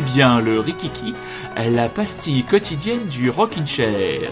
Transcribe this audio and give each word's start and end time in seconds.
écoutez 0.00 0.14
bien 0.14 0.40
le 0.40 0.60
Rikiki, 0.60 1.14
la 1.56 1.88
pastille 1.88 2.44
quotidienne 2.44 3.06
du 3.08 3.30
Rockin' 3.30 3.66
Chair. 3.66 4.30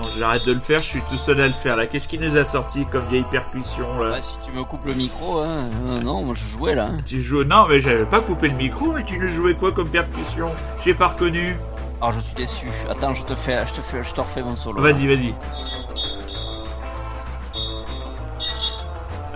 Bon, 0.00 0.08
j'arrête 0.16 0.46
de 0.46 0.52
le 0.52 0.60
faire, 0.60 0.80
je 0.80 0.86
suis 0.86 1.00
tout 1.08 1.16
seul 1.16 1.40
à 1.40 1.48
le 1.48 1.52
faire 1.52 1.76
là. 1.76 1.86
Qu'est-ce 1.86 2.06
qui 2.06 2.20
nous 2.20 2.36
a 2.36 2.44
sorti 2.44 2.86
comme 2.86 3.06
vieille 3.08 3.24
percussion 3.30 3.98
là 4.00 4.12
Ouais, 4.12 4.22
si 4.22 4.36
tu 4.44 4.52
me 4.52 4.62
coupes 4.62 4.84
le 4.84 4.94
micro, 4.94 5.40
hein. 5.40 5.64
Non, 5.84 6.00
non, 6.00 6.24
moi 6.24 6.34
je 6.36 6.44
jouais 6.44 6.74
là. 6.74 6.90
Tu 7.04 7.20
joues 7.20 7.42
Non, 7.42 7.66
mais 7.68 7.80
j'avais 7.80 8.04
pas 8.04 8.20
coupé 8.20 8.46
le 8.46 8.54
micro, 8.54 8.92
mais 8.92 9.02
tu 9.02 9.18
nous 9.18 9.28
jouais 9.28 9.54
quoi 9.54 9.72
comme 9.72 9.88
percussion 9.90 10.52
J'ai 10.84 10.94
pas 10.94 11.08
reconnu. 11.08 11.56
Alors 12.00 12.12
je 12.12 12.20
suis 12.20 12.34
déçu. 12.36 12.68
Attends, 12.88 13.12
je 13.12 13.24
te 13.24 13.34
fais, 13.34 13.66
je 13.66 13.74
te 13.74 13.80
fais, 13.80 14.04
je 14.04 14.14
te 14.14 14.20
refais 14.20 14.42
mon 14.42 14.54
solo. 14.54 14.80
Vas-y, 14.80 15.08
vas-y. 15.08 15.34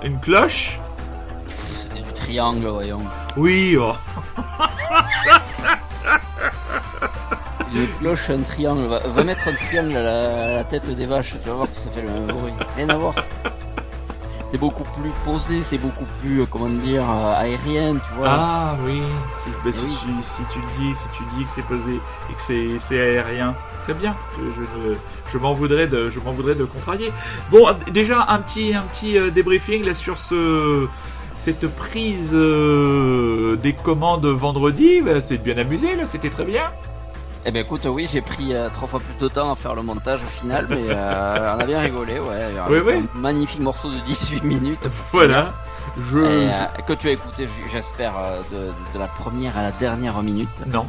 Une 0.04 0.20
cloche? 0.20 0.78
C'était 1.48 2.02
du 2.02 2.12
triangle, 2.12 2.68
voyons. 2.68 3.02
Oui, 3.36 3.76
oh. 3.80 3.94
Une 7.74 7.86
cloche, 7.98 8.30
un 8.30 8.42
triangle. 8.42 8.82
Va, 8.86 8.98
va 9.00 9.24
mettre 9.24 9.48
un 9.48 9.54
triangle 9.54 9.96
à 9.96 10.02
la, 10.02 10.44
à 10.52 10.56
la 10.56 10.64
tête 10.64 10.90
des 10.90 11.06
vaches, 11.06 11.36
tu 11.42 11.48
vas 11.48 11.54
voir 11.54 11.68
si 11.68 11.80
ça 11.82 11.90
fait 11.90 12.02
le 12.02 12.08
même 12.10 12.26
bruit. 12.26 12.52
Rien 12.76 12.88
à 12.90 12.96
voir. 12.96 13.14
C'est 14.44 14.58
beaucoup 14.58 14.82
plus 15.00 15.10
posé, 15.24 15.62
c'est 15.62 15.78
beaucoup 15.78 16.04
plus, 16.20 16.42
euh, 16.42 16.46
comment 16.50 16.68
dire, 16.68 17.04
euh, 17.08 17.32
aérien, 17.34 17.94
tu 17.94 18.12
vois. 18.18 18.28
Ah 18.28 18.76
oui, 18.84 19.00
si, 19.42 19.72
si 19.72 19.80
Oui. 19.86 19.96
tu, 20.02 20.08
si 20.28 20.42
tu 20.52 20.58
le 20.58 20.66
dis, 20.90 20.94
si 20.94 21.04
tu 21.16 21.22
dis 21.34 21.44
que 21.46 21.50
c'est 21.50 21.62
posé 21.62 21.94
et 21.94 22.34
que 22.34 22.40
c'est, 22.40 22.66
c'est 22.80 23.00
aérien, 23.00 23.54
très 23.84 23.94
bien. 23.94 24.14
Je, 24.36 24.62
je, 24.62 24.94
je 25.32 25.38
m'en 25.38 25.54
voudrais 25.54 25.86
de, 25.86 26.10
je 26.10 26.20
m'en 26.20 26.32
voudrais 26.32 26.54
de 26.54 26.64
contrarier. 26.66 27.10
Bon, 27.50 27.66
déjà 27.92 28.26
un 28.28 28.40
petit, 28.40 28.74
un 28.74 28.82
petit 28.82 29.16
euh, 29.16 29.30
débriefing 29.30 29.86
là 29.86 29.94
sur 29.94 30.18
ce, 30.18 30.86
cette 31.38 31.66
prise 31.74 32.32
euh, 32.34 33.56
des 33.56 33.72
commandes 33.72 34.26
vendredi. 34.26 35.00
Bah, 35.00 35.22
c'est 35.22 35.38
bien 35.38 35.56
amusé 35.56 35.96
là, 35.96 36.04
c'était 36.04 36.30
très 36.30 36.44
bien. 36.44 36.64
Eh 37.44 37.50
ben 37.50 37.60
écoute, 37.64 37.86
oui, 37.90 38.06
j'ai 38.10 38.20
pris 38.20 38.54
euh, 38.54 38.68
trois 38.72 38.86
fois 38.86 39.00
plus 39.00 39.16
de 39.18 39.26
temps 39.28 39.50
à 39.50 39.56
faire 39.56 39.74
le 39.74 39.82
montage 39.82 40.22
au 40.22 40.28
final, 40.28 40.66
mais 40.70 40.84
euh, 40.88 41.54
on 41.56 41.60
a 41.60 41.66
bien 41.66 41.80
rigolé, 41.80 42.20
ouais. 42.20 42.52
Oui, 42.70 42.78
oui. 42.84 43.08
Un 43.16 43.18
magnifique 43.18 43.60
morceau 43.60 43.90
de 43.90 43.98
18 44.06 44.44
minutes. 44.44 44.86
Voilà. 45.10 45.52
Je. 46.12 46.18
Et, 46.18 46.48
euh, 46.48 46.82
que 46.86 46.92
tu 46.92 47.08
as 47.08 47.12
écouté, 47.12 47.48
j'espère, 47.72 48.14
euh, 48.16 48.40
de, 48.52 48.66
de 48.94 48.98
la 48.98 49.08
première 49.08 49.58
à 49.58 49.62
la 49.64 49.72
dernière 49.72 50.22
minute. 50.22 50.62
Non. 50.68 50.86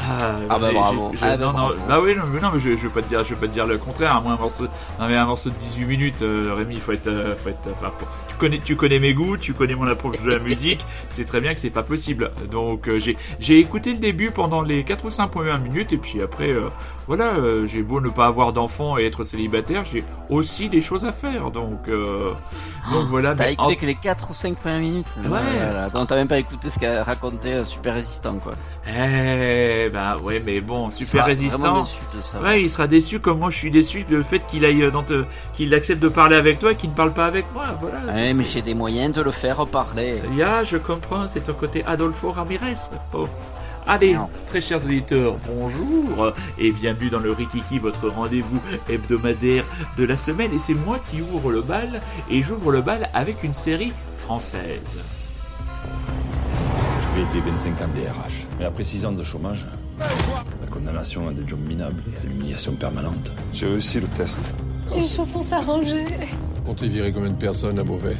Ah, 0.00 0.16
Ah 0.50 0.58
bah 0.58 0.70
bravo. 0.72 1.12
Ah 1.22 1.36
bah 1.36 1.52
non, 1.52 1.70
bah 1.88 2.00
oui, 2.02 2.16
non, 2.16 2.24
mais 2.32 2.40
non, 2.40 2.50
mais 2.52 2.58
je, 2.58 2.70
je 2.70 2.76
vais 2.76 2.88
pas 2.88 3.02
te 3.02 3.08
dire, 3.08 3.22
je 3.24 3.34
vais 3.34 3.40
pas 3.40 3.46
te 3.46 3.52
dire 3.52 3.66
le 3.66 3.78
contraire. 3.78 4.20
Moi, 4.22 4.32
un 4.32 4.36
morceau, 4.36 4.64
non, 4.98 5.06
mais 5.06 5.16
un 5.16 5.26
morceau 5.26 5.50
de 5.50 5.54
18 5.54 5.84
minutes, 5.84 6.18
Rémi, 6.20 6.74
il 6.74 6.80
faut 6.80 6.90
être, 6.92 7.06
euh, 7.06 7.36
faut 7.36 7.50
être, 7.50 7.68
enfin, 7.78 7.92
pour- 7.96 8.08
tu 8.32 8.38
connais, 8.38 8.58
tu 8.58 8.76
connais 8.76 8.98
mes 8.98 9.14
goûts, 9.14 9.36
tu 9.36 9.52
connais 9.52 9.74
mon 9.74 9.86
approche 9.86 10.20
de 10.22 10.28
la 10.30 10.38
musique. 10.38 10.84
c'est 11.10 11.24
très 11.24 11.40
bien 11.40 11.54
que 11.54 11.60
c'est 11.60 11.70
pas 11.70 11.82
possible. 11.82 12.30
Donc, 12.50 12.88
euh, 12.88 12.98
j'ai, 12.98 13.16
j'ai 13.40 13.58
écouté 13.58 13.92
le 13.92 13.98
début 13.98 14.30
pendant 14.30 14.62
les 14.62 14.84
4 14.84 15.04
ou 15.04 15.10
5 15.10 15.28
premières 15.28 15.58
minutes, 15.58 15.92
et 15.92 15.98
puis 15.98 16.20
après, 16.22 16.50
euh, 16.50 16.68
voilà, 17.06 17.34
euh, 17.36 17.66
j'ai 17.66 17.82
beau 17.82 18.00
ne 18.00 18.08
pas 18.08 18.26
avoir 18.26 18.52
d'enfants 18.52 18.98
et 18.98 19.04
être 19.06 19.24
célibataire, 19.24 19.84
j'ai 19.84 20.04
aussi 20.30 20.68
des 20.68 20.80
choses 20.82 21.04
à 21.04 21.12
faire. 21.12 21.50
Donc, 21.50 21.88
euh, 21.88 22.32
donc 22.90 23.06
voilà. 23.08 23.34
T'as 23.34 23.44
mais 23.46 23.54
en- 23.58 23.68
écouté 23.68 23.76
que 23.76 23.86
les 23.86 23.94
4 23.94 24.30
ou 24.30 24.34
5 24.34 24.56
premières 24.56 24.80
minutes 24.80 25.16
Ouais. 25.24 26.08
T'as 26.08 26.16
même 26.16 26.28
pas 26.28 26.38
écouté 26.38 26.68
ce 26.70 26.78
qu'a 26.78 27.02
raconté 27.02 27.64
Super 27.64 27.94
Résistant, 27.94 28.36
quoi. 28.38 28.52
Eh, 28.86 29.88
bah 29.92 30.18
ouais, 30.22 30.40
mais 30.44 30.60
bon, 30.60 30.90
super 30.90 31.26
résistant. 31.26 31.84
ça. 31.84 32.40
Ouais, 32.42 32.62
il 32.62 32.68
sera 32.70 32.86
déçu 32.88 33.20
comme 33.20 33.38
moi 33.38 33.50
je 33.50 33.56
suis 33.56 33.70
déçu 33.70 34.02
du 34.04 34.22
fait 34.24 34.40
qu'il 34.46 34.64
aille 34.64 34.90
dans 34.90 35.02
te... 35.04 35.24
qu'il 35.54 35.72
accepte 35.74 36.02
de 36.02 36.08
parler 36.08 36.36
avec 36.36 36.58
toi 36.58 36.72
et 36.72 36.74
qu'il 36.74 36.90
ne 36.90 36.94
parle 36.94 37.12
pas 37.12 37.26
avec 37.26 37.46
moi. 37.54 37.66
Voilà. 37.80 38.12
Ouais, 38.12 38.21
mais 38.34 38.44
j'ai 38.44 38.62
des 38.62 38.74
moyens 38.74 39.14
de 39.16 39.22
le 39.22 39.30
faire 39.32 39.66
parler. 39.66 40.20
Ya, 40.36 40.62
je 40.64 40.76
comprends, 40.76 41.26
c'est 41.28 41.40
ton 41.40 41.54
côté 41.54 41.84
Adolfo 41.84 42.30
Ramirez. 42.30 42.74
Oh. 43.14 43.26
Allez, 43.86 44.14
Non. 44.14 44.28
très 44.46 44.60
chers 44.60 44.82
auditeurs, 44.84 45.34
bonjour 45.44 46.32
et 46.56 46.70
bienvenue 46.70 47.10
dans 47.10 47.18
le 47.18 47.32
Rikiki, 47.32 47.80
votre 47.80 48.08
rendez-vous 48.08 48.60
hebdomadaire 48.88 49.64
de 49.98 50.04
la 50.04 50.16
semaine. 50.16 50.52
Et 50.52 50.60
c'est 50.60 50.74
moi 50.74 51.00
qui 51.10 51.20
ouvre 51.20 51.50
le 51.50 51.62
bal 51.62 52.00
et 52.30 52.42
j'ouvre 52.44 52.70
le 52.70 52.80
bal 52.80 53.10
avec 53.12 53.42
une 53.42 53.54
série 53.54 53.92
française. 54.24 54.98
J'ai 57.16 57.22
été 57.22 57.40
25 57.50 57.70
ans 57.82 57.88
DRH. 57.94 58.46
Mais 58.58 58.64
après 58.66 58.84
6 58.84 59.04
ans 59.04 59.12
de 59.12 59.22
chômage, 59.24 59.66
la 59.98 60.66
condamnation 60.68 61.26
à 61.28 61.32
des 61.32 61.46
jobs 61.46 61.60
minables 61.66 62.02
et 62.14 62.16
à 62.24 62.28
l'humiliation 62.28 62.74
permanente. 62.74 63.32
J'ai 63.52 63.66
réussi 63.66 64.00
le 64.00 64.06
test. 64.06 64.54
Les 64.94 65.06
choses 65.08 65.32
vont 65.32 65.42
s'arranger. 65.42 66.04
Comptez 66.64 66.88
virer 66.88 67.12
combien 67.12 67.30
de 67.30 67.36
personnes 67.36 67.78
à 67.78 67.84
Beauvais 67.84 68.16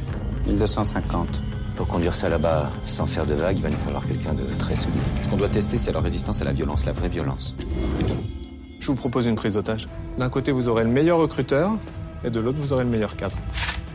1250. 0.47 1.43
Pour 1.77 1.87
conduire 1.87 2.13
ça 2.13 2.29
là-bas 2.29 2.69
sans 2.83 3.05
faire 3.05 3.25
de 3.25 3.33
vagues, 3.33 3.57
il 3.57 3.63
va 3.63 3.69
nous 3.69 3.77
falloir 3.77 4.05
quelqu'un 4.05 4.33
de 4.33 4.43
très 4.59 4.75
solide. 4.75 4.99
Ce 5.21 5.29
qu'on 5.29 5.37
doit 5.37 5.49
tester, 5.49 5.77
c'est 5.77 5.91
leur 5.91 6.03
résistance 6.03 6.41
à 6.41 6.45
la 6.45 6.51
violence, 6.51 6.85
la 6.85 6.91
vraie 6.91 7.09
violence. 7.09 7.55
Je 8.79 8.87
vous 8.87 8.95
propose 8.95 9.25
une 9.27 9.35
prise 9.35 9.53
d'otage. 9.53 9.87
D'un 10.17 10.29
côté, 10.29 10.51
vous 10.51 10.67
aurez 10.67 10.83
le 10.83 10.89
meilleur 10.89 11.19
recruteur, 11.19 11.71
et 12.25 12.29
de 12.29 12.39
l'autre, 12.39 12.59
vous 12.59 12.73
aurez 12.73 12.83
le 12.83 12.89
meilleur 12.89 13.15
cadre. 13.15 13.37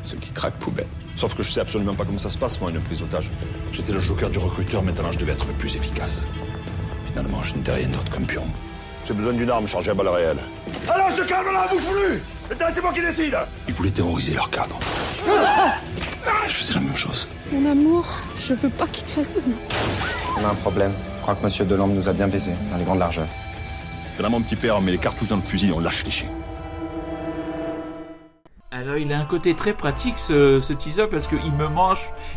Ceux 0.02 0.16
qui 0.16 0.32
craquent 0.32 0.58
poubelle. 0.58 0.86
Sauf 1.14 1.34
que 1.34 1.42
je 1.42 1.50
sais 1.50 1.60
absolument 1.60 1.94
pas 1.94 2.04
comment 2.04 2.18
ça 2.18 2.30
se 2.30 2.38
passe, 2.38 2.58
moi, 2.60 2.70
une 2.70 2.80
prise 2.80 3.00
d'otage. 3.00 3.30
J'étais 3.70 3.92
le 3.92 4.00
joker 4.00 4.30
du 4.30 4.38
recruteur, 4.38 4.82
maintenant 4.82 5.12
je 5.12 5.18
devais 5.18 5.32
être 5.32 5.46
le 5.46 5.52
plus 5.52 5.76
efficace. 5.76 6.24
Finalement, 7.04 7.42
je 7.42 7.54
n'étais 7.54 7.72
rien 7.72 7.88
d'autre 7.88 8.10
qu'un 8.10 8.24
pion. 8.24 8.44
J'ai 9.08 9.14
besoin 9.14 9.32
d'une 9.32 9.48
arme 9.48 9.66
chargée 9.66 9.90
à 9.90 9.94
balles 9.94 10.08
réelles. 10.08 10.36
Alors, 10.86 11.08
je 11.16 11.22
calme 11.22 11.46
là, 11.50 11.66
bouge 11.70 11.80
plus 11.80 12.22
Maintenant, 12.50 12.66
c'est 12.70 12.82
moi 12.82 12.92
qui 12.92 13.00
décide 13.00 13.38
Ils 13.66 13.72
voulaient 13.72 13.90
terroriser 13.90 14.34
leur 14.34 14.50
cadre. 14.50 14.78
Je 16.46 16.52
faisais 16.52 16.74
la 16.74 16.80
même 16.80 16.94
chose. 16.94 17.26
Mon 17.50 17.70
amour, 17.70 18.06
je 18.36 18.52
veux 18.52 18.68
pas 18.68 18.86
qu'il 18.86 19.06
te 19.06 19.10
fasse. 19.10 19.36
On 20.38 20.44
a 20.44 20.50
un 20.50 20.54
problème. 20.56 20.92
Je 21.16 21.22
crois 21.22 21.34
que 21.36 21.42
Monsieur 21.42 21.64
Delorme 21.64 21.92
nous 21.92 22.06
a 22.06 22.12
bien 22.12 22.28
baisé, 22.28 22.52
dans 22.70 22.76
les 22.76 22.84
grandes 22.84 22.98
largeurs. 22.98 23.28
Là, 24.20 24.28
mon 24.28 24.42
petit 24.42 24.56
père, 24.56 24.76
on 24.76 24.82
met 24.82 24.92
les 24.92 24.98
cartouches 24.98 25.28
dans 25.28 25.36
le 25.36 25.42
fusil 25.42 25.70
et 25.70 25.72
on 25.72 25.80
lâche 25.80 26.04
les 26.04 26.10
chiens. 26.10 26.30
Il 28.96 29.12
a 29.12 29.18
un 29.18 29.24
côté 29.24 29.54
très 29.54 29.72
pratique 29.74 30.18
ce, 30.18 30.72
teaser 30.72 31.06
parce 31.10 31.26
qu'il 31.26 31.52
me 31.52 31.66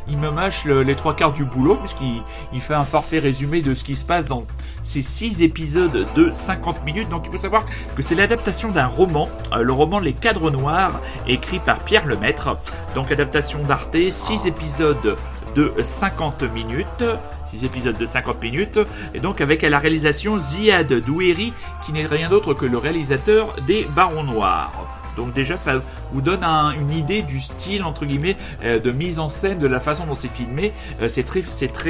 il 0.07 0.17
me 0.17 0.29
mâche 0.31 0.65
le- 0.65 0.83
les 0.83 0.95
trois 0.95 1.15
quarts 1.15 1.33
du 1.33 1.45
boulot 1.45 1.75
puisqu'il 1.77 2.21
il 2.53 2.61
fait 2.61 2.73
un 2.73 2.83
parfait 2.83 3.19
résumé 3.19 3.61
de 3.61 3.73
ce 3.73 3.83
qui 3.83 3.95
se 3.95 4.03
passe 4.03 4.27
dans 4.27 4.45
ces 4.83 5.01
six 5.01 5.41
épisodes 5.43 6.07
de 6.15 6.31
50 6.31 6.83
minutes. 6.83 7.09
Donc 7.09 7.23
il 7.25 7.31
faut 7.31 7.37
savoir 7.37 7.65
que 7.95 8.01
c'est 8.01 8.15
l'adaptation 8.15 8.69
d'un 8.71 8.87
roman, 8.87 9.29
euh, 9.53 9.61
le 9.61 9.71
roman 9.71 9.99
Les 9.99 10.13
Cadres 10.13 10.51
Noirs, 10.51 10.99
écrit 11.27 11.59
par 11.59 11.79
Pierre 11.79 12.05
Lemaître. 12.05 12.57
Donc 12.95 13.11
adaptation 13.11 13.59
d'Arte, 13.63 13.95
six 14.11 14.45
épisodes 14.47 15.17
de 15.55 15.73
50 15.81 16.43
minutes. 16.43 17.05
6 17.47 17.65
épisodes 17.65 17.97
de 17.97 18.05
50 18.05 18.41
minutes, 18.41 18.79
et 19.13 19.19
donc 19.19 19.41
avec 19.41 19.65
à 19.65 19.69
la 19.69 19.77
réalisation 19.77 20.39
Ziad 20.39 20.87
Doueri, 20.87 21.51
qui 21.85 21.91
n'est 21.91 22.05
rien 22.05 22.29
d'autre 22.29 22.53
que 22.53 22.65
le 22.65 22.77
réalisateur 22.77 23.57
des 23.67 23.83
Barons 23.93 24.23
Noirs. 24.23 25.00
Donc 25.17 25.33
déjà, 25.33 25.57
ça 25.57 25.81
vous 26.11 26.21
donne 26.21 26.43
un- 26.43 26.71
une 26.71 26.91
idée 26.91 27.21
du 27.21 27.39
style 27.39 27.83
entre 27.83 28.05
guillemets 28.05 28.37
euh, 28.63 28.79
de 28.79 28.91
mise 28.91 29.19
en 29.19 29.29
scène, 29.29 29.59
de 29.59 29.67
la 29.67 29.79
façon 29.79 30.05
dont 30.05 30.15
c'est 30.15 30.33
filmé. 30.33 30.71
Euh, 31.01 31.09
c'est 31.09 31.23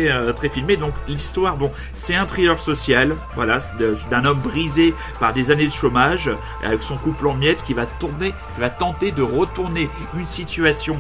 euh, 0.09 0.33
très 0.33 0.49
filmé. 0.49 0.77
Donc 0.77 0.93
l'histoire, 1.07 1.57
bon, 1.57 1.71
c'est 1.95 2.15
un 2.15 2.25
thriller 2.25 2.59
social, 2.59 3.15
voilà, 3.35 3.59
d'un 4.09 4.25
homme 4.25 4.39
brisé 4.39 4.93
par 5.19 5.33
des 5.33 5.51
années 5.51 5.67
de 5.67 5.71
chômage, 5.71 6.29
avec 6.63 6.83
son 6.83 6.97
couple 6.97 7.27
en 7.27 7.33
miettes, 7.33 7.63
qui 7.63 7.73
va 7.73 7.85
tourner, 7.85 8.33
qui 8.55 8.59
va 8.61 8.69
tenter 8.69 9.11
de 9.11 9.21
retourner 9.21 9.89
une 10.17 10.25
situation 10.25 10.95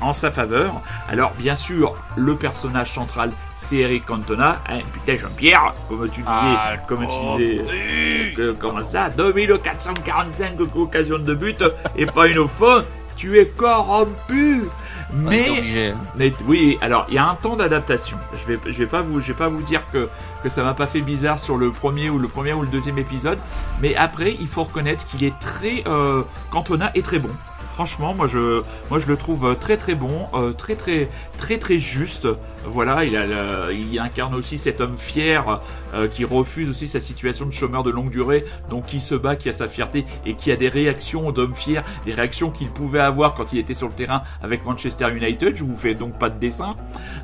en 0.00 0.12
sa 0.12 0.30
faveur. 0.30 0.80
Alors 1.08 1.32
bien 1.38 1.56
sûr, 1.56 1.94
le 2.16 2.36
personnage 2.36 2.92
central, 2.92 3.30
c'est 3.64 3.76
Eric 3.78 4.04
Cantona. 4.06 4.60
Hein, 4.68 4.80
putain, 4.92 5.16
Jean-Pierre, 5.16 5.74
comme 5.88 6.08
tu 6.10 6.20
disais, 6.20 6.26
Ah, 6.28 6.74
comme 6.86 7.06
tu 7.06 7.38
disais, 7.38 8.34
que- 8.36 8.52
comment 8.52 8.84
ça, 8.84 9.08
2445 9.10 10.56
occasions 10.76 11.18
de 11.18 11.34
but 11.34 11.64
et 11.96 12.06
pas 12.06 12.26
une 12.26 12.38
au 12.38 12.48
fond, 12.48 12.84
tu 13.16 13.38
es 13.38 13.46
corrompu. 13.46 14.64
Mais, 15.12 15.62
hein. 15.76 15.94
mais 16.16 16.32
oui, 16.46 16.76
alors 16.80 17.06
il 17.08 17.14
y 17.14 17.18
a 17.18 17.28
un 17.28 17.34
temps 17.36 17.54
d'adaptation. 17.56 18.16
Je 18.40 18.52
vais, 18.52 18.58
je 18.66 18.72
vais 18.78 18.86
pas 18.86 19.00
vous, 19.02 19.20
je 19.20 19.28
vais 19.28 19.34
pas 19.34 19.48
vous 19.48 19.62
dire 19.62 19.82
que 19.92 20.08
que 20.42 20.48
ça 20.48 20.64
m'a 20.64 20.74
pas 20.74 20.86
fait 20.88 21.02
bizarre 21.02 21.38
sur 21.38 21.56
le 21.56 21.70
premier 21.70 22.10
ou 22.10 22.18
le 22.18 22.26
premier 22.26 22.52
ou 22.52 22.62
le 22.62 22.68
deuxième 22.68 22.98
épisode, 22.98 23.38
mais 23.80 23.94
après 23.94 24.34
il 24.40 24.48
faut 24.48 24.64
reconnaître 24.64 25.06
qu'il 25.06 25.22
est 25.22 25.38
très, 25.38 25.84
euh, 25.86 26.22
Cantona 26.50 26.90
est 26.96 27.04
très 27.04 27.20
bon. 27.20 27.30
Franchement, 27.74 28.14
moi 28.14 28.28
je, 28.28 28.62
moi 28.90 28.98
je 28.98 29.08
le 29.08 29.16
trouve 29.16 29.46
euh, 29.46 29.54
très 29.54 29.76
très 29.76 29.94
bon, 29.94 30.26
euh, 30.34 30.52
très 30.52 30.76
très 30.76 31.08
très 31.38 31.58
très 31.58 31.78
juste. 31.78 32.28
Voilà, 32.66 33.04
il, 33.04 33.14
a 33.16 34.02
incarne 34.02 34.34
aussi 34.34 34.56
cet 34.56 34.80
homme 34.80 34.96
fier 34.96 35.60
euh, 35.92 36.08
qui 36.08 36.24
refuse 36.24 36.70
aussi 36.70 36.88
sa 36.88 36.98
situation 36.98 37.44
de 37.44 37.52
chômeur 37.52 37.82
de 37.82 37.90
longue 37.90 38.08
durée, 38.08 38.46
donc 38.70 38.86
qui 38.86 39.00
se 39.00 39.14
bat, 39.14 39.36
qui 39.36 39.50
a 39.50 39.52
sa 39.52 39.68
fierté 39.68 40.06
et 40.24 40.34
qui 40.34 40.50
a 40.50 40.56
des 40.56 40.70
réactions 40.70 41.30
d'homme 41.30 41.54
fier, 41.54 41.84
des 42.06 42.14
réactions 42.14 42.50
qu'il 42.50 42.68
pouvait 42.68 43.00
avoir 43.00 43.34
quand 43.34 43.52
il 43.52 43.58
était 43.58 43.74
sur 43.74 43.88
le 43.88 43.92
terrain 43.92 44.22
avec 44.42 44.64
Manchester 44.64 45.10
United. 45.14 45.56
Je 45.56 45.64
vous 45.64 45.76
fais 45.76 45.94
donc 45.94 46.18
pas 46.18 46.30
de 46.30 46.38
dessin. 46.38 46.74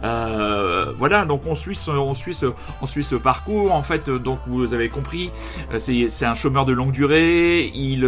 Voilà, 0.03 1.25
donc 1.25 1.47
on 1.47 1.55
suit 1.55 1.75
ce, 1.75 1.91
on 1.91 2.15
suit 2.15 2.35
ce, 2.35 2.47
on 2.83 2.87
suit 2.87 3.05
ce 3.05 3.17
parcours. 3.17 3.73
En 3.73 3.83
fait, 3.83 4.11
donc 4.11 4.41
vous 4.47 4.75
avez 4.75 4.91
compris, 4.91 5.31
c'est 5.79 6.27
un 6.27 6.35
chômeur 6.35 6.67
de 6.67 6.73
longue 6.73 6.93
durée. 6.93 7.71
Il, 7.75 8.05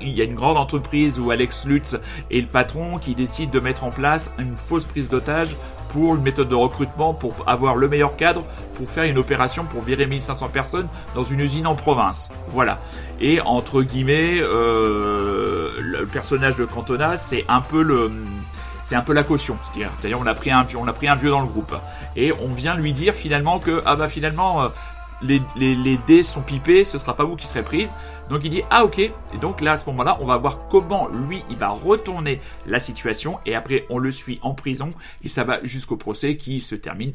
il 0.00 0.12
y 0.12 0.20
a 0.20 0.24
une 0.24 0.34
grande 0.34 0.58
entreprise 0.58 1.18
où 1.18 1.30
Alex 1.42 1.66
Lutz 1.66 1.96
est 2.30 2.40
le 2.40 2.46
patron 2.46 2.98
qui 2.98 3.16
décide 3.16 3.50
de 3.50 3.58
mettre 3.58 3.82
en 3.82 3.90
place 3.90 4.32
une 4.38 4.56
fausse 4.56 4.84
prise 4.84 5.10
d'otage 5.10 5.56
pour 5.88 6.14
une 6.14 6.22
méthode 6.22 6.48
de 6.48 6.54
recrutement 6.54 7.14
pour 7.14 7.34
avoir 7.48 7.74
le 7.74 7.88
meilleur 7.88 8.14
cadre 8.14 8.44
pour 8.74 8.88
faire 8.88 9.04
une 9.04 9.18
opération 9.18 9.64
pour 9.64 9.82
virer 9.82 10.06
1500 10.06 10.50
personnes 10.50 10.86
dans 11.16 11.24
une 11.24 11.40
usine 11.40 11.66
en 11.66 11.74
province. 11.74 12.30
Voilà. 12.50 12.78
Et 13.20 13.40
entre 13.40 13.82
guillemets, 13.82 14.38
euh, 14.40 15.72
le 15.80 16.06
personnage 16.06 16.56
de 16.56 16.64
Cantona, 16.64 17.18
c'est 17.18 17.44
un 17.48 17.60
peu 17.60 17.82
le 17.82 18.12
c'est 18.84 18.94
un 18.94 19.02
peu 19.02 19.12
la 19.12 19.24
caution. 19.24 19.58
C'est-à-dire, 19.74 20.18
on 20.20 20.26
a 20.26 20.34
pris 20.34 20.52
un 20.52 20.64
on 20.78 20.86
a 20.86 20.92
pris 20.92 21.08
un 21.08 21.16
vieux 21.16 21.30
dans 21.30 21.40
le 21.40 21.46
groupe 21.46 21.74
et 22.14 22.32
on 22.32 22.54
vient 22.54 22.76
lui 22.76 22.92
dire 22.92 23.14
finalement 23.14 23.58
que 23.58 23.82
ah 23.84 23.96
bah 23.96 24.06
finalement 24.08 24.62
euh, 24.62 24.68
les, 25.22 25.98
dés 26.06 26.22
sont 26.22 26.42
pipés, 26.42 26.84
ce 26.84 26.98
sera 26.98 27.16
pas 27.16 27.24
vous 27.24 27.36
qui 27.36 27.46
serez 27.46 27.62
pris. 27.62 27.88
Donc 28.30 28.40
il 28.44 28.50
dit 28.50 28.62
ah 28.70 28.84
ok 28.84 28.98
et 28.98 29.12
donc 29.40 29.60
là 29.60 29.72
à 29.72 29.76
ce 29.76 29.84
moment-là 29.86 30.16
on 30.20 30.26
va 30.26 30.38
voir 30.38 30.68
comment 30.70 31.08
lui 31.08 31.44
il 31.50 31.56
va 31.56 31.68
retourner 31.68 32.40
la 32.66 32.78
situation 32.80 33.38
et 33.44 33.54
après 33.54 33.84
on 33.90 33.98
le 33.98 34.10
suit 34.10 34.38
en 34.42 34.54
prison 34.54 34.88
et 35.22 35.28
ça 35.28 35.44
va 35.44 35.58
jusqu'au 35.64 35.96
procès 35.96 36.36
qui 36.36 36.60
se 36.60 36.74
termine 36.74 37.12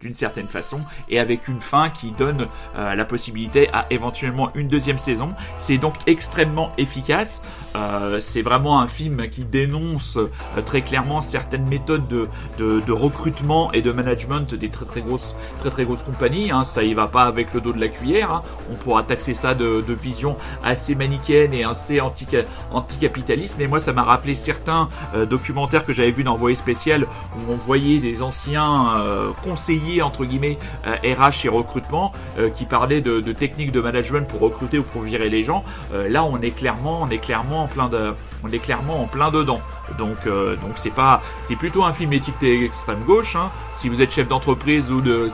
d'une 0.00 0.14
certaine 0.14 0.48
façon 0.48 0.80
et 1.08 1.20
avec 1.20 1.48
une 1.48 1.60
fin 1.60 1.88
qui 1.90 2.12
donne 2.12 2.48
euh, 2.76 2.94
la 2.94 3.04
possibilité 3.04 3.70
à 3.72 3.86
éventuellement 3.90 4.50
une 4.54 4.68
deuxième 4.68 4.98
saison. 4.98 5.34
C'est 5.58 5.78
donc 5.78 5.94
extrêmement 6.06 6.72
efficace. 6.76 7.42
Euh, 7.74 8.20
c'est 8.20 8.42
vraiment 8.42 8.80
un 8.80 8.88
film 8.88 9.28
qui 9.30 9.44
dénonce 9.44 10.16
euh, 10.18 10.30
très 10.66 10.82
clairement 10.82 11.22
certaines 11.22 11.66
méthodes 11.66 12.08
de, 12.08 12.28
de, 12.58 12.80
de 12.80 12.92
recrutement 12.92 13.72
et 13.72 13.80
de 13.80 13.92
management 13.92 14.54
des 14.54 14.68
très 14.68 14.84
très 14.84 15.02
grosses 15.02 15.34
très 15.60 15.70
très 15.70 15.84
grosses 15.84 16.02
compagnies. 16.02 16.50
Hein. 16.50 16.64
Ça 16.64 16.82
y 16.82 16.94
va 16.94 17.08
pas 17.08 17.24
avec 17.24 17.47
le 17.54 17.60
dos 17.60 17.72
de 17.72 17.80
la 17.80 17.88
cuillère. 17.88 18.32
hein. 18.32 18.42
On 18.70 18.74
pourra 18.74 19.02
taxer 19.02 19.34
ça 19.34 19.54
de, 19.54 19.84
vision 20.00 20.36
assez 20.62 20.94
manichéenne 20.94 21.52
et 21.54 21.64
assez 21.64 22.00
anti 22.00 22.26
anticapitaliste. 22.72 23.56
Mais 23.58 23.66
moi, 23.66 23.80
ça 23.80 23.92
m'a 23.92 24.02
rappelé 24.02 24.34
certains 24.34 24.88
euh, 25.14 25.26
documentaires 25.26 25.84
que 25.84 25.92
j'avais 25.92 26.10
vus 26.10 26.24
dans 26.24 26.38
spécial 26.54 27.06
où 27.36 27.52
on 27.52 27.56
voyait 27.56 27.98
des 27.98 28.22
anciens 28.22 28.96
euh, 28.98 29.30
conseillers 29.42 30.02
entre 30.02 30.24
guillemets 30.24 30.58
euh, 30.86 30.94
RH 31.14 31.46
et 31.46 31.48
recrutement 31.48 32.12
euh, 32.38 32.48
qui 32.50 32.64
parlaient 32.64 33.00
de, 33.00 33.20
de 33.20 33.32
techniques 33.32 33.72
de 33.72 33.80
management 33.80 34.26
pour 34.26 34.40
recruter 34.40 34.78
ou 34.78 34.82
pour 34.82 35.02
virer 35.02 35.28
les 35.28 35.44
gens. 35.44 35.64
Euh, 35.92 36.08
là, 36.08 36.24
on 36.24 36.40
est 36.40 36.50
clairement, 36.50 37.02
on 37.02 37.10
est 37.10 37.18
clairement 37.18 37.64
en 37.64 37.66
plein 37.66 37.88
de, 37.88 38.14
on 38.44 38.52
est 38.52 38.58
clairement 38.58 39.02
en 39.02 39.06
plein 39.06 39.30
dedans. 39.30 39.60
Donc, 39.96 40.18
donc 40.26 40.72
c'est 40.76 40.90
pas, 40.90 41.22
c'est 41.42 41.56
plutôt 41.56 41.82
un 41.82 41.94
film 41.94 42.12
étiqueté 42.12 42.62
extrême 42.64 43.02
gauche. 43.06 43.36
Hein. 43.36 43.50
Si 43.74 43.88
vous 43.88 44.02
êtes 44.02 44.12
chef 44.12 44.28
d'entreprise 44.28 44.90
ou 44.92 45.00
de, 45.00 45.30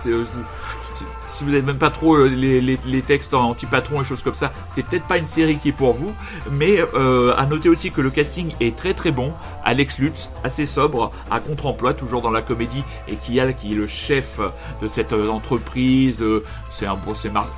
si 1.26 1.44
vous 1.44 1.50
n'êtes 1.50 1.64
même 1.64 1.79
pas 1.79 1.91
trop 1.91 2.14
euh, 2.17 2.26
les, 2.29 3.02
textes 3.02 3.35
anti-patron 3.35 4.00
et 4.02 4.05
choses 4.05 4.23
comme 4.23 4.35
ça, 4.35 4.52
c'est 4.69 4.82
peut-être 4.85 5.06
pas 5.06 5.19
une 5.19 5.26
série 5.26 5.58
qui 5.58 5.70
est 5.70 5.73
pour 5.73 5.93
vous. 5.93 6.14
Mais 6.50 6.79
euh, 6.94 7.35
à 7.37 7.46
noter 7.46 7.69
aussi 7.69 7.91
que 7.91 8.00
le 8.00 8.11
casting 8.11 8.52
est 8.61 8.76
très 8.76 8.94
très 8.94 9.11
bon. 9.11 9.32
Alex 9.64 9.99
Lutz, 9.99 10.31
assez 10.43 10.67
sobre, 10.67 11.11
à 11.31 11.41
contre-emploi, 11.41 11.94
toujours 11.94 12.23
dans 12.23 12.31
la 12.31 12.43
comédie, 12.43 12.85
et 13.08 13.17
a 13.41 13.52
qui 13.52 13.73
est 13.73 13.76
le 13.76 13.87
chef 13.87 14.38
de 14.82 14.88
cette 14.88 15.12
euh, 15.12 15.29
entreprise. 15.29 16.23
c'est 16.70 16.87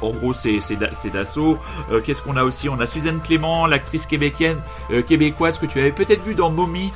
en 0.00 0.10
gros 0.10 0.32
c'est 0.32 0.60
c'est 0.60 0.76
Da- 0.76 0.92
c'est 0.92 1.10
Dassault. 1.10 1.58
Euh, 1.90 2.00
Qu'est-ce 2.00 2.22
qu'on 2.22 2.36
a 2.36 2.44
aussi? 2.44 2.68
On 2.68 2.78
a 2.80 2.86
Suzanne 2.86 3.20
Clément, 3.20 3.66
l'actrice 3.66 4.06
québécoise, 5.02 5.58
que 5.58 5.66
tu 5.66 5.78
avais 5.80 5.92
peut-être 5.92 6.22
vu 6.22 6.34
dans 6.34 6.50
Mommy. 6.50 6.92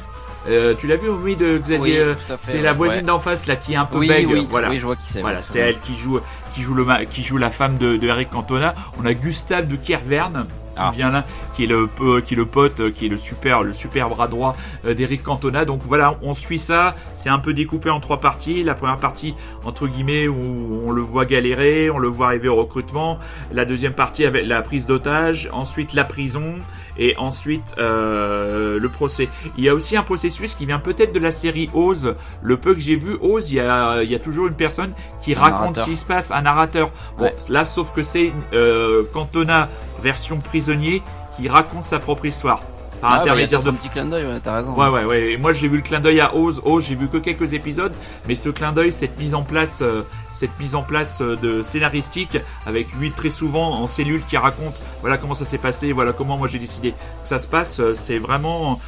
Euh, 0.48 0.74
tu 0.78 0.86
l'as 0.86 0.96
vu 0.96 1.08
Mommy 1.10 1.36
de 1.36 1.58
Xavier 1.58 1.78
Oui, 1.80 1.98
euh, 1.98 2.14
C'est 2.40 2.62
la 2.62 2.70
ouais. 2.70 2.76
voisine 2.76 3.02
d'en 3.06 3.18
face 3.18 3.46
là 3.46 3.56
qui 3.56 3.74
est 3.74 3.76
un 3.76 3.84
peu 3.84 3.98
Oui, 3.98 4.08
bègue. 4.08 4.26
oui, 4.30 4.46
voilà. 4.48 4.70
oui, 4.70 4.78
je 4.78 4.86
vois 4.86 4.96
qui 4.96 5.04
c'est. 5.04 5.20
Voilà, 5.20 5.42
c'est 5.42 5.58
elle 5.58 5.80
qui 5.80 5.94
joue, 5.96 6.18
qui 6.54 6.62
joue 6.62 6.74
le, 6.74 6.86
qui 7.12 7.22
joue 7.22 7.36
la 7.36 7.50
femme 7.50 7.76
de, 7.76 7.96
de 7.96 8.06
Eric 8.08 8.30
Cantona. 8.30 8.74
On 8.98 9.04
a 9.04 9.12
Gustave 9.12 9.66
de 9.68 9.76
Kerverne 9.76 10.46
Ah. 10.76 10.90
vient 10.94 11.10
là, 11.10 11.24
qui 11.54 11.64
est 11.64 11.66
le, 11.66 11.88
qui 12.26 12.34
est 12.34 12.36
le 12.36 12.46
pote, 12.46 12.80
euh, 12.80 12.90
qui 12.90 13.06
est 13.06 13.08
le 13.08 13.16
super, 13.18 13.62
le 13.62 13.72
super 13.72 14.08
bras 14.08 14.28
droit 14.28 14.56
euh, 14.84 14.94
d'Eric 14.94 15.22
Cantona. 15.22 15.64
Donc 15.64 15.80
voilà, 15.84 16.16
on 16.22 16.34
suit 16.34 16.58
ça. 16.58 16.94
C'est 17.14 17.28
un 17.30 17.38
peu 17.38 17.52
découpé 17.52 17.90
en 17.90 18.00
trois 18.00 18.20
parties. 18.20 18.62
La 18.62 18.74
première 18.74 18.98
partie, 18.98 19.34
entre 19.64 19.86
guillemets, 19.86 20.28
où 20.28 20.82
on 20.86 20.90
le 20.90 21.02
voit 21.02 21.24
galérer, 21.24 21.90
on 21.90 21.98
le 21.98 22.08
voit 22.08 22.26
arriver 22.28 22.48
au 22.48 22.56
recrutement. 22.56 23.18
La 23.52 23.64
deuxième 23.64 23.92
partie 23.94 24.24
avec 24.24 24.46
la 24.46 24.62
prise 24.62 24.86
d'otage. 24.86 25.48
Ensuite, 25.52 25.92
la 25.94 26.04
prison. 26.04 26.54
Et 26.98 27.14
ensuite, 27.16 27.74
euh, 27.78 28.78
le 28.78 28.88
procès. 28.88 29.28
Il 29.56 29.64
y 29.64 29.68
a 29.68 29.74
aussi 29.74 29.96
un 29.96 30.02
processus 30.02 30.54
qui 30.54 30.66
vient 30.66 30.78
peut-être 30.80 31.12
de 31.14 31.20
la 31.20 31.30
série 31.30 31.70
Oz. 31.72 32.14
Le 32.42 32.56
peu 32.56 32.74
que 32.74 32.80
j'ai 32.80 32.96
vu, 32.96 33.16
Oz, 33.22 33.50
il 33.50 33.56
y 33.56 33.60
a, 33.60 34.02
il 34.02 34.10
y 34.10 34.14
a 34.14 34.18
toujours 34.18 34.48
une 34.48 34.54
personne 34.54 34.92
qui 35.22 35.34
Un 35.34 35.38
raconte 35.40 35.60
narrateur. 35.76 35.84
ce 35.84 35.90
qui 35.90 35.96
se 35.96 36.04
passe, 36.06 36.30
un 36.30 36.42
narrateur. 36.42 36.90
Bon, 37.16 37.24
Ouais. 37.24 37.34
là, 37.48 37.64
sauf 37.64 37.92
que 37.92 38.02
c'est 38.02 38.32
euh, 38.52 39.04
Cantona 39.14 39.68
version 40.00 40.38
prisonnier 40.38 41.02
qui 41.36 41.48
raconte 41.48 41.84
sa 41.84 41.98
propre 42.00 42.26
histoire 42.26 42.60
par 43.00 43.12
Ah, 43.12 43.14
bah, 43.16 43.20
intermédiaire 43.22 43.60
peut-être 43.60 43.72
de 43.72 43.76
un 43.76 43.78
petit 43.80 43.88
clin 43.88 44.04
d'œil, 44.04 44.26
ouais, 44.26 44.40
t'as 44.40 44.56
raison. 44.56 44.74
Ouais, 44.74 44.88
ouais, 44.88 45.04
ouais. 45.06 45.32
Et 45.32 45.36
moi, 45.38 45.54
j'ai 45.54 45.68
vu 45.68 45.76
le 45.78 45.82
clin 45.82 46.00
d'œil 46.00 46.20
à 46.20 46.34
Oz. 46.36 46.60
Oz, 46.66 46.84
j'ai 46.86 46.94
vu 46.96 47.08
que 47.08 47.16
quelques 47.16 47.54
épisodes, 47.54 47.94
mais 48.28 48.34
ce 48.34 48.50
clin 48.50 48.72
d'œil, 48.72 48.92
cette 48.92 49.18
mise 49.18 49.34
en 49.34 49.42
place, 49.42 49.80
euh, 49.80 50.02
cette 50.34 50.50
mise 50.60 50.74
en 50.74 50.82
place 50.82 51.22
euh, 51.22 51.34
de 51.36 51.62
scénaristique, 51.62 52.36
avec 52.66 52.92
lui 52.98 53.10
très 53.10 53.30
souvent 53.30 53.80
en 53.80 53.86
cellule 53.86 54.22
qui 54.28 54.36
raconte, 54.36 54.78
voilà 55.00 55.16
comment 55.16 55.32
ça 55.34 55.46
s'est 55.46 55.56
passé, 55.56 55.92
voilà 55.92 56.12
comment 56.12 56.36
moi 56.36 56.46
j'ai 56.48 56.58
décidé 56.58 56.90
que 56.92 56.96
ça 57.24 57.38
se 57.38 57.46
passe. 57.46 57.80
euh, 57.80 57.94
C'est 57.94 58.18
vraiment, 58.18 58.78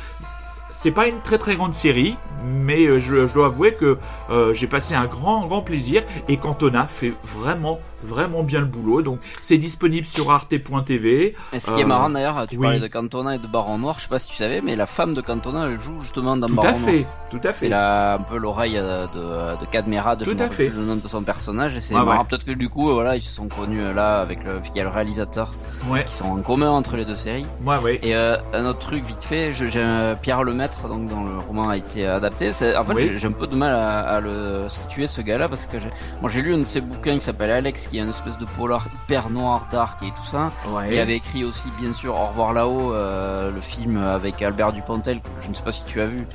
c'est 0.75 0.91
pas 0.91 1.07
une 1.07 1.21
très 1.23 1.39
très 1.39 1.55
grande 1.55 1.73
série, 1.73 2.17
mais 2.45 3.01
je, 3.01 3.27
je 3.29 3.33
dois 3.33 3.47
avouer 3.47 3.73
que 3.73 3.97
euh, 4.31 4.53
j'ai 4.53 4.67
passé 4.67 4.95
un 4.95 5.07
grand 5.07 5.47
grand 5.47 5.63
plaisir 5.63 6.03
et 6.29 6.37
Cantona 6.37 6.87
fait 6.87 7.15
vraiment 7.25 7.79
vraiment 8.05 8.43
bien 8.43 8.61
le 8.61 8.67
boulot. 8.67 9.03
Donc 9.03 9.21
c'est 9.43 9.59
disponible 9.59 10.07
sur 10.07 10.31
arte.tv. 10.31 11.35
Et 11.53 11.59
ce 11.59 11.73
qui 11.73 11.81
est 11.81 11.85
Euh, 11.85 11.87
marrant 11.87 12.11
d'ailleurs, 12.11 12.47
tu 12.49 12.57
oui. 12.57 12.63
parlais 12.63 12.81
de 12.81 12.87
Cantona 12.87 13.35
et 13.35 13.39
de 13.39 13.47
Baron 13.47 13.79
Noir, 13.79 13.97
je 13.99 14.05
sais 14.05 14.09
pas 14.09 14.19
si 14.19 14.31
tu 14.31 14.37
savais, 14.37 14.61
mais 14.61 14.77
la 14.77 14.87
femme 14.87 15.15
de 15.15 15.21
Cantona, 15.21 15.67
elle 15.67 15.79
joue 15.79 16.01
justement 16.01 16.37
dans 16.37 16.47
Tout 16.47 16.55
Baron 16.55 16.69
à 16.69 16.73
Noir. 16.73 16.85
fait, 16.91 17.07
tout 17.31 17.41
à 17.45 17.53
C'est 17.53 17.67
fait. 17.67 17.69
la, 17.69 18.15
un 18.15 18.19
peu 18.19 18.37
l'oreille 18.39 18.77
euh, 18.77 19.07
de, 19.09 19.61
de 19.61 19.67
Cadmera, 19.71 20.17
de 20.17 20.25
Tout 20.25 20.37
je 20.37 20.43
à 20.43 20.49
fait. 20.49 20.69
le 20.69 20.83
nom 20.83 20.97
de 20.97 21.09
son 21.09 21.23
personnage, 21.23 21.77
et 21.77 21.81
c'est 21.81 21.95
marrant. 21.95 22.19
ouais. 22.19 22.25
Peut-être 22.29 22.45
que 22.45 22.53
du 22.53 22.69
coup, 22.69 22.91
euh, 22.91 22.95
voilà, 22.95 23.17
ils 23.17 23.23
se 23.23 23.33
sont 23.35 23.49
connus 23.49 23.83
euh, 23.83 23.93
là 23.93 24.21
avec 24.21 24.45
le, 24.45 24.61
il 24.71 24.77
y 24.77 24.81
a 24.81 24.85
le 24.85 24.91
réalisateur, 24.91 25.55
Ouais, 25.89 26.05
qui 26.05 26.15
sont 26.15 26.27
en 26.27 26.41
commun 26.43 26.71
entre 26.71 26.97
les 26.97 27.05
deux 27.05 27.15
séries. 27.15 27.47
ouais, 27.65 27.77
ouais. 27.83 27.99
Et 28.03 28.15
euh, 28.15 28.37
un 28.53 28.65
autre 28.67 28.79
truc 28.81 29.05
vite 29.05 29.23
fait, 29.25 29.53
je- 29.53 29.67
j'ai 29.67 30.15
Pierre 30.23 30.45
Lemaître, 30.45 30.89
donc 30.89 31.09
dont 31.09 31.25
le 31.25 31.39
roman 31.39 31.69
a 31.69 31.77
été 31.77 32.07
adapté. 32.07 32.53
C'est, 32.53 32.77
en 32.77 32.85
fait, 32.85 32.95
Oui. 32.95 33.03
j'ai- 33.09 33.19
j'ai 33.19 33.29
un 33.29 33.33
peu 33.33 33.47
de 33.47 33.55
mal 33.57 33.73
à, 33.75 34.01
à 34.01 34.21
le 34.21 34.67
situer 34.69 35.07
ce 35.07 35.21
gars-là 35.23 35.49
parce 35.49 35.67
que 35.67 35.79
j'ai, 35.79 35.91
moi 36.21 36.31
j'ai 36.31 36.43
lu 36.43 36.55
un 36.55 36.59
de 36.59 36.67
ses 36.69 36.81
bouquins 36.81 37.15
qui 37.15 37.21
s'appelle 37.25 37.51
Alex, 37.51 37.89
qui 37.93 37.99
est 37.99 38.03
une 38.03 38.09
espèce 38.09 38.39
de 38.39 38.47
polar 38.47 38.89
hyper 38.95 39.29
noir, 39.29 39.67
dark 39.71 40.03
et 40.03 40.13
tout 40.13 40.25
ça. 40.25 40.51
ouais. 40.69 40.95
Il 40.95 40.99
avait 40.99 41.17
écrit 41.17 41.45
aussi, 41.45 41.71
bien 41.79 41.93
sûr, 41.93 42.15
Au 42.15 42.27
revoir 42.29 42.55
là-haut, 42.55 42.95
euh, 42.95 43.51
le 43.51 43.61
film 43.61 43.99
avec 43.99 44.41
Albert 44.41 44.73
Dupontel, 44.73 45.21
que 45.21 45.29
je 45.45 45.51
ne 45.51 45.55
sais 45.55 45.63
pas 45.63 45.73
si 45.73 45.85
tu 45.85 46.01
as 46.01 46.07
vu, 46.07 46.27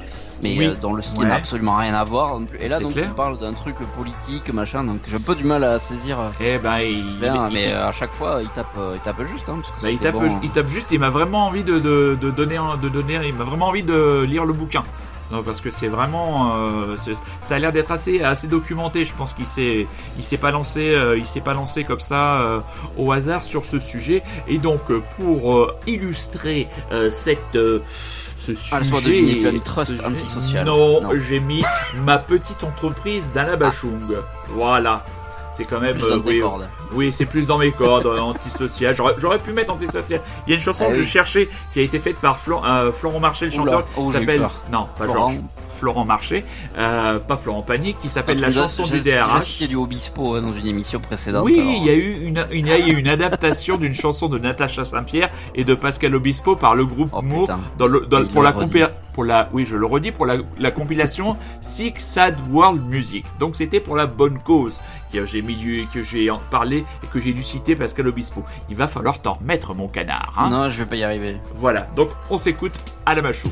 mais 0.41 0.57
Oui. 0.57 0.65
euh, 0.67 0.75
dont 0.75 0.93
le 0.93 1.01
style 1.01 1.21
Ouais. 1.23 1.27
n'a 1.27 1.35
absolument 1.35 1.75
rien 1.75 1.93
à 1.93 2.03
voir. 2.03 2.39
non 2.39 2.45
plus. 2.45 2.57
Et 2.59 2.67
là, 2.67 2.79
donc, 2.79 2.93
clair. 2.93 3.07
tu 3.07 3.13
parles 3.13 3.37
d'un 3.37 3.53
truc 3.53 3.75
politique, 3.95 4.51
machin, 4.53 4.83
donc 4.83 4.99
j'ai 5.07 5.15
un 5.15 5.19
peu 5.19 5.35
du 5.35 5.43
mal 5.43 5.63
à 5.63 5.79
saisir. 5.79 6.19
euh, 6.19 6.27
Eh 6.39 6.57
ben, 6.57 6.79
il, 6.79 7.19
bien, 7.19 7.47
il- 7.47 7.53
mais 7.53 7.63
il- 7.69 7.71
euh, 7.73 7.87
à 7.87 7.91
chaque 7.91 8.13
fois, 8.13 8.39
il 8.41 8.49
tape, 8.49 8.75
il 8.95 8.99
tape 9.01 9.23
juste, 9.25 9.49
hein, 9.49 9.59
parce 9.61 9.71
que 9.71 9.81
bah, 9.81 9.91
il 9.91 9.97
tape, 9.97 10.13
bon. 10.13 10.39
il 10.43 10.49
tape 10.49 10.67
juste. 10.67 10.87
Il 10.91 10.99
m'a 10.99 11.09
vraiment 11.09 11.47
envie 11.47 11.63
de, 11.63 11.79
de, 11.79 12.17
de 12.19 12.31
donner, 12.31 12.59
de 12.81 12.89
donner. 12.89 13.19
Il 13.27 13.33
m'a 13.35 13.43
vraiment 13.43 13.67
envie 13.67 13.83
de 13.83 14.23
lire 14.23 14.45
le 14.45 14.53
bouquin. 14.53 14.83
Non, 15.29 15.43
parce 15.43 15.59
que 15.59 15.71
c'est 15.71 15.89
vraiment, 15.89 16.55
euh, 16.55 16.95
ça 17.41 17.55
a 17.55 17.59
l'air 17.59 17.73
d'être 17.73 17.91
assez, 17.91 18.21
assez 18.23 18.47
documenté. 18.47 19.03
Je 19.03 19.11
pense 19.13 19.33
qu'il 19.33 19.45
s'est, 19.45 19.85
il 20.17 20.23
s'est 20.23 20.37
pas 20.37 20.51
lancé, 20.51 20.79
euh, 20.95 21.17
il 21.17 21.25
s'est 21.25 21.41
pas 21.41 21.53
lancé 21.53 21.83
comme 21.83 21.99
ça 21.99 22.39
euh, 22.39 22.61
au 22.97 23.11
hasard 23.11 23.43
sur 23.43 23.65
ce 23.65 23.77
sujet. 23.77 24.23
Et 24.47 24.57
donc, 24.57 24.83
pour 25.19 25.57
euh, 25.57 25.75
illustrer 25.85 26.69
euh, 26.93 27.11
cette 27.11 27.57
euh, 27.57 27.81
ce 28.45 28.51
Ah, 28.71 28.83
sujet- 28.83 29.01
deviner, 29.01 29.37
tu 29.37 29.47
as 29.47 29.51
mis 29.51 29.61
trust 29.61 29.97
ce- 29.97 30.03
antisocial. 30.03 30.65
Non, 30.65 31.01
Non. 31.01 31.09
j'ai 31.27 31.39
mis 31.39 31.63
ma 32.03 32.17
petite 32.17 32.63
entreprise 32.63 33.31
d'Anabachung. 33.33 33.99
Voilà. 34.49 35.03
C'est 35.53 35.65
quand 35.65 35.79
même. 35.79 35.97
plus 35.97 36.03
euh, 36.05 36.19
tes 36.19 36.29
oui, 36.29 36.39
cordes. 36.39 36.69
oui, 36.93 37.11
c'est 37.11 37.25
plus 37.25 37.47
dans 37.47 37.57
mes 37.57 37.71
cordes, 37.71 38.05
euh, 38.05 38.19
antisocial. 38.19 38.95
J'aurais, 38.95 39.15
j'aurais 39.17 39.39
pu 39.39 39.53
mettre 39.53 39.73
antisocial. 39.73 40.21
Il 40.45 40.51
y 40.51 40.53
a 40.53 40.55
une 40.55 40.61
chanson 40.61 40.85
Ah 40.87 40.91
que 40.91 40.97
oui. 40.97 41.03
je 41.03 41.09
cherchais 41.09 41.49
qui 41.73 41.79
a 41.79 41.81
été 41.81 41.97
faite 41.97 42.17
par 42.17 42.37
euh, 42.47 42.91
Florent 42.91 43.19
le 43.19 43.59
Oula, 43.59 43.71
chanteur, 43.71 43.87
oh, 43.97 44.05
qui 44.05 44.11
s'appelle. 44.13 44.47
Non, 44.71 44.87
pas 44.95 45.05
Florent. 45.05 45.31
Georges. 45.31 45.43
Florent 45.77 46.05
Marché, 46.05 46.43
euh, 46.77 47.19
pas 47.19 47.37
Florent 47.37 47.61
Pagny, 47.61 47.93
qui 48.01 48.09
s'appelle 48.09 48.39
La 48.39 48.51
chanson 48.51 48.83
du 48.83 48.99
DRH. 49.01 49.57
J'ai 49.59 49.67
du 49.67 49.75
Obispo 49.75 50.35
hein, 50.35 50.41
dans 50.41 50.51
une 50.53 50.67
émission 50.67 50.99
précédente. 50.99 51.45
Oui, 51.45 51.59
alors. 51.59 51.73
il 51.77 51.85
y 51.85 51.89
a 51.89 51.93
eu 51.93 52.25
une, 52.25 52.45
une, 52.51 52.65
il 52.65 52.67
y 52.67 52.71
a 52.71 52.79
eu 52.79 52.97
une 52.99 53.07
adaptation 53.07 53.77
d'une 53.77 53.93
chanson 54.03 54.27
de 54.27 54.37
Natacha 54.37 54.85
Saint-Pierre 54.85 55.29
et 55.55 55.63
de 55.63 55.75
Pascal 55.75 56.15
Obispo 56.15 56.55
par 56.55 56.75
le 56.75 56.85
groupe 56.85 57.09
Oh, 57.13 57.21
Mo 57.21 57.41
putain. 57.41 57.59
dans 57.77 57.87
le, 57.87 58.01
dans- 58.05 58.19
Il 58.19 58.27
pour 58.27 58.43
la 58.43 58.51
pour 58.51 59.25
oui, 59.51 59.65
je 59.65 59.75
le 59.75 59.85
redis 59.87 60.11
pour 60.11 60.27
la, 60.27 60.37
la 60.59 60.69
compilation 60.69 61.37
Six 61.61 61.93
Sad 61.97 62.35
World 62.51 62.83
Music. 62.87 63.25
Donc 63.39 63.55
c'était 63.55 63.79
pour 63.79 63.95
la 63.95 64.05
bonne 64.05 64.37
cause 64.39 64.79
que 65.11 65.25
j'ai 65.25 65.41
mis 65.41 65.55
du, 65.55 65.87
que 65.91 66.03
j'ai 66.03 66.29
en 66.29 66.39
parlé 66.51 66.85
et 67.03 67.07
que 67.11 67.19
j'ai 67.19 67.33
dû 67.33 67.41
citer 67.41 67.75
Pascal 67.75 68.07
Obispo. 68.07 68.43
Il 68.69 68.75
va 68.75 68.87
falloir 68.87 69.19
t'en 69.21 69.33
remettre 69.33 69.73
mon 69.73 69.87
canard, 69.87 70.33
hein. 70.37 70.49
Non, 70.51 70.69
je 70.69 70.79
vais 70.83 70.85
pas 70.89 70.95
y 70.97 71.03
arriver. 71.03 71.37
Voilà. 71.55 71.87
Donc 71.95 72.09
on 72.29 72.37
s'écoute 72.37 72.73
à 73.07 73.15
la 73.15 73.21
machou. 73.23 73.49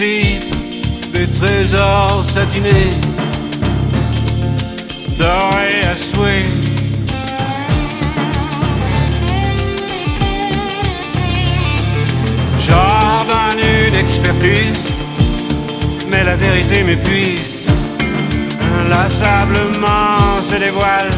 L'exil 0.00 0.40
des 1.12 1.26
trésors 1.26 2.24
satinés, 2.24 2.90
dorés 5.18 5.82
à 5.84 5.96
souhait. 5.96 6.44
J'ordonne 12.58 13.60
une 13.88 13.94
expertise, 13.94 14.92
mais 16.10 16.24
la 16.24 16.36
vérité 16.36 16.82
m'épuise. 16.82 17.66
Inlassablement 18.80 20.38
se 20.48 20.56
dévoile 20.56 21.10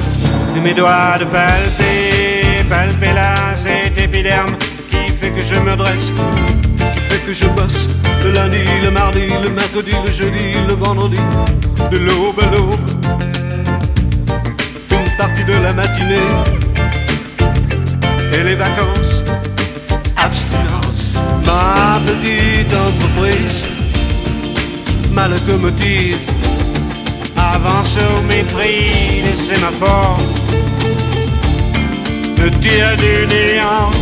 de 0.55 0.61
mes 0.61 0.75
doigts 0.75 1.19
de 1.21 1.25
palper, 1.25 2.65
palper 2.69 3.13
là 3.13 3.35
cet 3.55 4.01
épiderme 4.01 4.57
fait 5.23 5.31
que 5.31 5.43
je 5.43 5.61
me 5.61 5.77
dresse, 5.77 6.11
qui 6.77 7.01
fait 7.09 7.23
que 7.27 7.33
je 7.33 7.47
bosse. 7.57 7.89
Le 8.25 8.33
lundi, 8.33 8.65
le 8.83 8.91
mardi, 8.91 9.27
le 9.45 9.51
mercredi, 9.51 9.93
le 10.05 10.13
jeudi, 10.13 10.49
le 10.67 10.75
vendredi, 10.75 11.23
de 11.93 11.99
l'aube 11.99 12.41
à 12.41 12.51
l'aube, 12.53 12.75
une 14.91 15.17
partie 15.17 15.45
de 15.45 15.57
la 15.63 15.73
matinée 15.73 16.31
et 18.35 18.43
les 18.43 18.55
vacances, 18.55 19.15
abstinence, 20.17 21.03
ma 21.47 22.01
petite 22.07 22.73
entreprise, 22.89 23.69
ma 25.13 25.29
locomotive 25.29 26.19
avance 27.37 27.97
au 28.09 28.23
mépris 28.23 29.23
des 29.27 29.39
sémaphores, 29.41 30.19
me 32.39 32.51
tire 32.61 32.97
du 32.97 33.27
néant. 33.33 34.02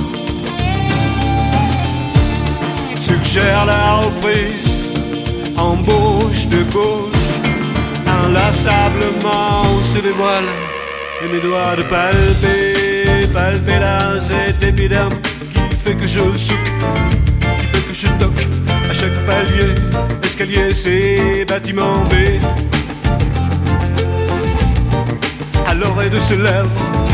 suggère 3.31 3.65
la 3.65 3.99
reprise, 3.99 4.91
embauche 5.57 6.47
de 6.47 6.63
gauche, 6.63 7.31
inlassablement 8.05 9.63
se 9.93 10.01
dévoile 10.01 10.49
et 11.23 11.33
mes 11.33 11.39
doigts 11.39 11.77
de 11.77 11.83
palper, 11.83 13.27
palper 13.33 13.79
là 13.79 14.19
cet 14.19 14.61
épiderme 14.61 15.13
qui 15.53 15.75
fait 15.81 15.95
que 15.95 16.07
je 16.07 16.19
souque 16.37 16.71
qui 17.59 17.65
fait 17.67 17.87
que 17.87 17.93
je 17.93 18.07
toque 18.19 18.45
à 18.89 18.93
chaque 18.93 19.25
palier, 19.25 19.75
escalier, 20.23 20.73
C, 20.73 21.45
bâtiment 21.47 22.03
B. 22.09 22.13
À 25.69 25.73
l'oreille 25.73 26.09
de 26.09 26.17
ses 26.17 26.35
lèvres. 26.35 27.10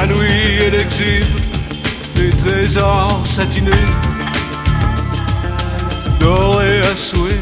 Épanouie 0.00 0.62
et 0.66 0.70
l'exil, 0.70 1.26
des 2.14 2.30
trésors 2.30 3.22
satinés, 3.26 3.70
dorés 6.18 6.80
à 6.80 6.96
souhait. 6.96 7.40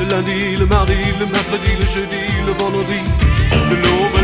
Le 0.00 0.10
lundi, 0.10 0.56
le 0.56 0.66
mardi, 0.66 0.94
le 1.18 1.26
mercredi, 1.26 1.70
le 1.80 1.86
jeudi, 1.86 2.24
le 2.46 2.52
vendredi, 2.52 3.00
de 3.70 3.76
l'aube 3.76 4.23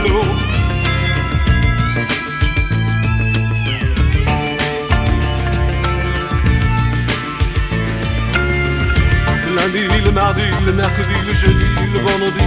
le 10.10 10.14
mardi, 10.14 10.42
le 10.66 10.72
mercredi, 10.72 11.14
le 11.26 11.34
jeudi, 11.34 11.64
le 11.92 12.00
vendredi, 12.00 12.44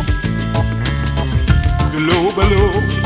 de 1.93 1.99
l'aube 1.99 2.39
à 2.39 2.49
l'aube. 2.49 3.02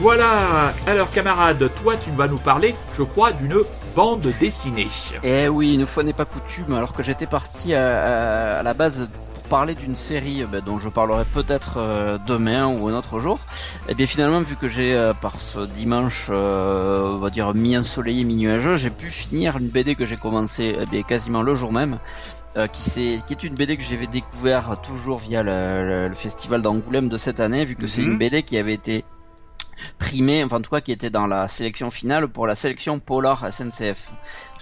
Voilà. 0.00 0.72
Alors 0.86 1.10
camarade, 1.10 1.70
toi 1.82 1.94
tu 1.96 2.10
vas 2.12 2.26
nous 2.26 2.38
parler, 2.38 2.74
je 2.96 3.02
crois, 3.02 3.32
d'une 3.32 3.54
bande 3.94 4.26
dessinée. 4.40 4.88
Eh 5.22 5.48
oui, 5.48 5.74
une 5.74 5.84
fois 5.84 6.02
n'est 6.02 6.14
pas 6.14 6.24
coutume, 6.24 6.72
alors 6.72 6.94
que 6.94 7.02
j'étais 7.02 7.26
parti 7.26 7.74
à, 7.74 8.54
à- 8.54 8.58
à 8.60 8.62
la 8.62 8.72
base 8.72 9.08
pour 9.34 9.42
parler 9.50 9.74
d'une 9.74 9.96
série 9.96 10.42
euh, 10.42 10.46
ben, 10.46 10.62
dont 10.64 10.78
je 10.78 10.88
parlerai 10.88 11.24
peut-être 11.34 11.74
euh, 11.76 12.16
demain 12.26 12.66
ou 12.66 12.88
un 12.88 12.94
autre 12.96 13.18
jour, 13.18 13.40
et 13.88 13.94
bien 13.94 14.06
finalement, 14.06 14.40
vu 14.40 14.56
que 14.56 14.68
j'ai, 14.68 14.94
euh, 14.94 15.12
par 15.12 15.36
ce 15.40 15.60
dimanche, 15.66 16.28
euh, 16.30 17.10
on 17.12 17.18
va 17.18 17.28
dire 17.28 17.52
mi-ensoleillé, 17.54 18.24
mi-nuageux, 18.24 18.76
j'ai 18.76 18.90
pu 18.90 19.10
finir 19.10 19.58
une 19.58 19.68
BD 19.68 19.96
que 19.96 20.06
j'ai 20.06 20.16
commencé 20.16 20.76
eh 20.80 20.86
bien, 20.86 21.02
quasiment 21.02 21.42
le 21.42 21.54
jour 21.54 21.72
même, 21.72 21.98
qui, 22.72 23.00
est 23.30 23.42
une 23.44 23.54
BD 23.54 23.76
que 23.76 23.82
j'avais 23.82 24.06
découvert 24.08 24.80
toujours 24.82 25.18
via 25.18 25.42
le, 25.42 25.88
le- 25.88 26.08
le 26.08 26.14
festival 26.14 26.62
d'Angoulême 26.62 27.08
de 27.08 27.16
cette 27.16 27.38
année, 27.40 27.64
vu 27.64 27.76
que 27.76 27.86
c'est 27.86 28.00
Mhm. 28.02 28.12
une 28.12 28.18
BD 28.18 28.42
qui 28.44 28.56
avait 28.56 28.74
été 28.74 29.04
primé, 29.98 30.42
enfin 30.44 30.56
en 30.56 30.60
tout 30.60 30.70
cas 30.70 30.80
qui 30.80 30.92
était 30.92 31.10
dans 31.10 31.26
la 31.26 31.48
sélection 31.48 31.90
finale 31.90 32.28
pour 32.28 32.46
la 32.46 32.54
sélection 32.54 32.98
Polar 32.98 33.52
SNCF. 33.52 34.12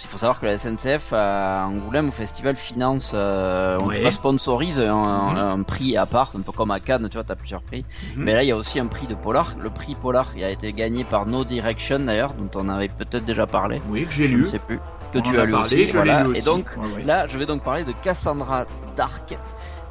Il 0.01 0.07
faut 0.07 0.19
savoir 0.19 0.41
que 0.41 0.47
la 0.47 0.57
SNCF 0.59 1.13
à 1.13 1.67
Angoulême 1.69 2.09
au 2.09 2.13
festival 2.13 2.57
finance, 2.57 3.13
euh, 3.15 3.77
on 3.83 3.87
Ouais. 3.89 4.11
sponsorise 4.11 4.79
un, 4.81 5.33
Mhm. 5.33 5.39
un 5.39 5.63
prix 5.63 5.97
à 5.97 6.07
part, 6.07 6.33
un 6.37 6.41
peu 6.43 6.53
comme 6.53 6.71
à 6.71 6.81
Cannes, 6.81 7.09
tu 7.11 7.17
vois, 7.17 7.25
t'as 7.25 7.35
plusieurs 7.35 7.63
prix. 7.63 7.85
Mhm. 8.17 8.25
Mais 8.25 8.33
là, 8.35 8.43
il 8.45 8.49
y 8.49 8.53
a 8.53 8.57
aussi 8.57 8.79
un 8.81 8.87
prix 8.87 9.07
de 9.07 9.15
Polar. 9.15 9.55
Le 9.61 9.71
prix 9.71 9.95
Polar, 9.95 10.31
il 10.37 10.45
a 10.45 10.51
été 10.51 10.73
gagné 10.73 11.05
par 11.05 11.27
No 11.27 11.45
Direction 11.45 11.99
d'ailleurs, 12.01 12.35
dont 12.35 12.51
on 12.55 12.69
avait 12.69 12.89
peut-être 12.89 13.25
déjà 13.25 13.47
parlé. 13.47 13.81
Oui, 13.89 14.07
que 14.07 14.13
j'ai 14.13 14.29
Je 14.29 14.35
lu. 14.35 14.41
ne 14.41 14.45
sais 14.47 14.59
plus. 14.61 14.79
Que 15.13 15.19
On 15.19 15.23
tu 15.23 15.41
as 15.41 15.47
lu 15.47 15.53
parlé, 15.53 15.67
aussi, 15.67 15.77
je 15.79 15.85
l'ai 15.87 15.93
voilà. 15.93 16.25
lu 16.25 16.37
Et 16.37 16.43
donc, 16.43 16.67
Ouais, 16.77 16.97
ouais. 16.97 17.03
là, 17.03 17.27
je 17.27 17.39
vais 17.39 17.47
donc 17.47 17.63
parler 17.65 17.83
de 17.85 17.93
Cassandra 18.03 18.67
Dark. 18.95 19.37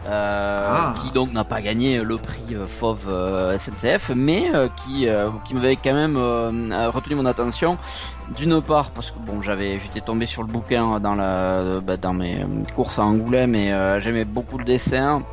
Euh, 0.06 0.68
Ah. 0.70 0.94
qui 1.02 1.12
donc 1.12 1.34
n'a 1.34 1.44
pas 1.44 1.62
gagné 1.62 2.02
le 2.04 2.18
prix 2.18 2.54
euh, 2.56 2.68
Fauve 2.68 3.08
euh, 3.10 3.58
SNCF, 3.58 4.12
mais 4.16 4.46
qui 4.76 5.08
qui 5.46 5.54
m'avait 5.56 5.76
quand 5.76 5.94
même 5.94 6.18
retenu 6.18 7.16
mon 7.16 7.26
attention. 7.26 7.78
D'une 8.36 8.62
part 8.62 8.92
parce 8.92 9.12
que 9.12 9.20
bon, 9.20 9.42
j'avais 9.42 9.80
j'étais 9.80 10.02
tombé 10.02 10.26
sur 10.26 10.44
le 10.44 10.48
bouquin 10.48 11.00
dans 11.00 11.16
la 11.16 11.82
bah, 11.82 11.98
dans 11.98 12.14
mes 12.14 12.46
courses 12.76 13.00
à 13.00 13.04
Angoulême 13.06 13.56
et 13.56 13.98
j'aimais 14.00 14.26
beaucoup 14.26 14.58
le 14.58 14.66
dessin. 14.66 15.24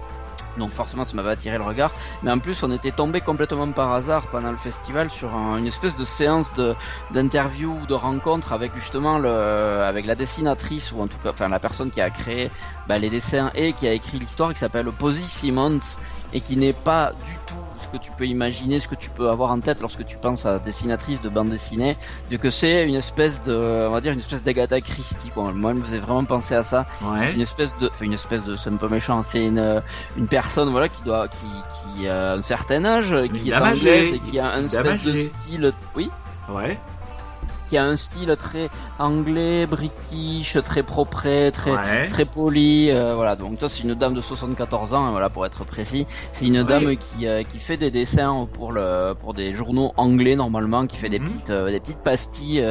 Donc 0.57 0.71
forcément 0.71 1.05
ça 1.05 1.17
m'avait 1.17 1.31
attiré 1.31 1.59
le 1.59 1.65
regard, 1.65 1.95
mais 2.23 2.31
en 2.31 2.39
plus 2.39 2.63
on 2.63 2.71
était 2.71 2.93
tombé 2.93 3.21
complètement 3.21 3.71
par 3.73 3.91
hasard 3.93 4.29
pendant 4.29 4.51
le 4.51 4.57
festival 4.57 5.11
sur 5.11 5.35
un- 5.35 5.59
une 5.59 5.67
espèce 5.67 5.97
de 5.97 6.05
séance 6.05 6.53
d'interview 7.11 7.77
ou 7.81 7.87
de 7.87 7.95
rencontre 7.95 8.53
avec 8.53 8.75
justement 8.75 9.17
avec 9.17 10.07
la 10.07 10.15
dessinatrice 10.15 10.93
ou 10.93 11.01
en 11.01 11.09
tout 11.09 11.19
cas 11.19 11.31
enfin 11.33 11.49
la 11.49 11.59
personne 11.61 11.91
qui 11.91 12.01
a 12.01 12.11
créé 12.11 12.51
bah, 12.87 12.99
les 12.99 13.11
dessins 13.11 13.51
et 13.55 13.73
qui 13.75 13.87
a 13.87 13.93
écrit 13.93 14.19
l'histoire 14.19 14.53
qui 14.53 14.59
s'appelle 14.61 14.87
Posy 14.93 15.27
Simmons 15.29 15.79
et 16.33 16.41
qui 16.41 16.57
n'est 16.57 16.73
pas 16.73 17.13
du 17.25 17.39
tout 17.47 17.64
que 17.97 18.03
tu 18.03 18.11
peux 18.13 18.27
imaginer, 18.27 18.79
ce 18.79 18.89
que 18.89 18.95
tu 18.95 19.11
peux 19.11 19.29
avoir 19.31 19.51
en 19.51 19.61
tête 19.61 19.81
lorsque 19.81 20.05
tu 20.05 20.17
penses 20.17 20.47
à 20.47 20.59
dessinatrice 20.59 21.21
de 21.23 21.29
bande 21.29 21.49
dessinée, 21.49 21.97
vu 22.31 22.39
que 22.39 22.51
c'est 22.51 22.87
une 22.87 22.95
espèce 22.95 23.43
de, 23.43 23.87
on 23.89 23.93
va 23.93 24.01
dire 24.01 24.13
une 24.13 24.19
espèce 24.19 24.43
d'Agatha 24.43 24.81
Christie 24.81 25.31
quoi. 25.31 25.53
Moi, 25.53 25.71
elle 25.71 25.79
me 25.79 25.85
faisait 25.85 25.99
vraiment 25.99 26.25
penser 26.25 26.55
à 26.55 26.63
ça. 26.63 26.87
Ouais. 27.03 27.19
C'est 27.19 27.35
une 27.35 27.41
espèce 27.41 27.77
de, 27.77 27.89
enfin 27.93 28.05
une 28.05 28.13
espèce 28.13 28.45
de, 28.45 28.57
c'est 28.57 28.71
un 28.71 28.77
peu 28.77 28.89
méchant. 28.89 29.23
C'est 29.23 29.47
une 29.47 29.83
une 30.17 30.29
personne 30.29 30.71
voilà 30.71 30.89
qui 30.89 31.03
doit, 31.03 31.29
qui 31.29 31.47
qui 31.97 32.09
a 32.09 32.33
un 32.33 32.43
certain 32.43 32.85
âge, 32.85 33.17
qui 33.33 33.51
est 33.51 33.55
anglaise 33.55 34.13
et 34.13 34.19
qui 34.21 34.39
a 34.39 34.53
un 34.53 34.65
espèce 34.65 35.03
de 35.03 35.15
style, 35.15 35.73
oui, 35.95 36.11
Ouais. 36.49 36.79
Qui 37.69 37.77
a 37.79 37.85
un 37.85 37.97
style 37.97 38.35
très 38.39 38.69
anglais, 38.99 39.67
british, 39.67 40.59
très 40.65 40.83
propre, 40.83 41.51
très 41.51 41.73
Ouais. 41.73 42.09
très 42.09 42.25
poli. 42.25 42.91
euh, 42.91 43.15
voilà, 43.15 43.37
donc 43.37 43.59
ça 43.61 43.69
c'est 43.69 43.83
une 43.83 43.95
dame 43.95 44.15
de 44.15 44.21
74 44.21 44.95
ans, 44.95 45.07
hein, 45.07 45.11
voilà 45.11 45.31
pour 45.31 45.47
être 45.47 45.65
précis. 45.65 46.07
C'est 46.33 46.47
une 46.47 46.63
dame 46.65 46.97
qui 46.97 47.27
euh, 47.27 47.43
qui 47.43 47.59
fait 47.59 47.77
des 47.77 47.91
dessins 47.91 48.49
pour 48.53 48.73
le 48.73 49.15
pour 49.15 49.35
des 49.35 49.55
journaux 49.55 49.93
anglais 49.97 50.37
normalement, 50.37 50.87
qui 50.87 50.97
fait 50.97 51.09
des 51.09 51.19
Mhm. 51.19 51.27
petites 51.27 51.51
euh, 51.51 51.71
des 51.71 51.81
petites 51.81 52.03
pastilles. 52.03 52.65